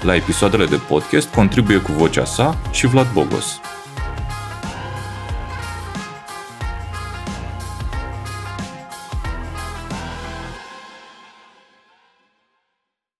La 0.02 0.14
episoadele 0.14 0.66
de 0.66 0.80
podcast 0.88 1.35
contribuie 1.35 1.78
cu 1.78 1.92
vocea 1.92 2.24
sa 2.24 2.56
și 2.70 2.87
Vlad 2.87 3.12
Bogos. 3.12 3.61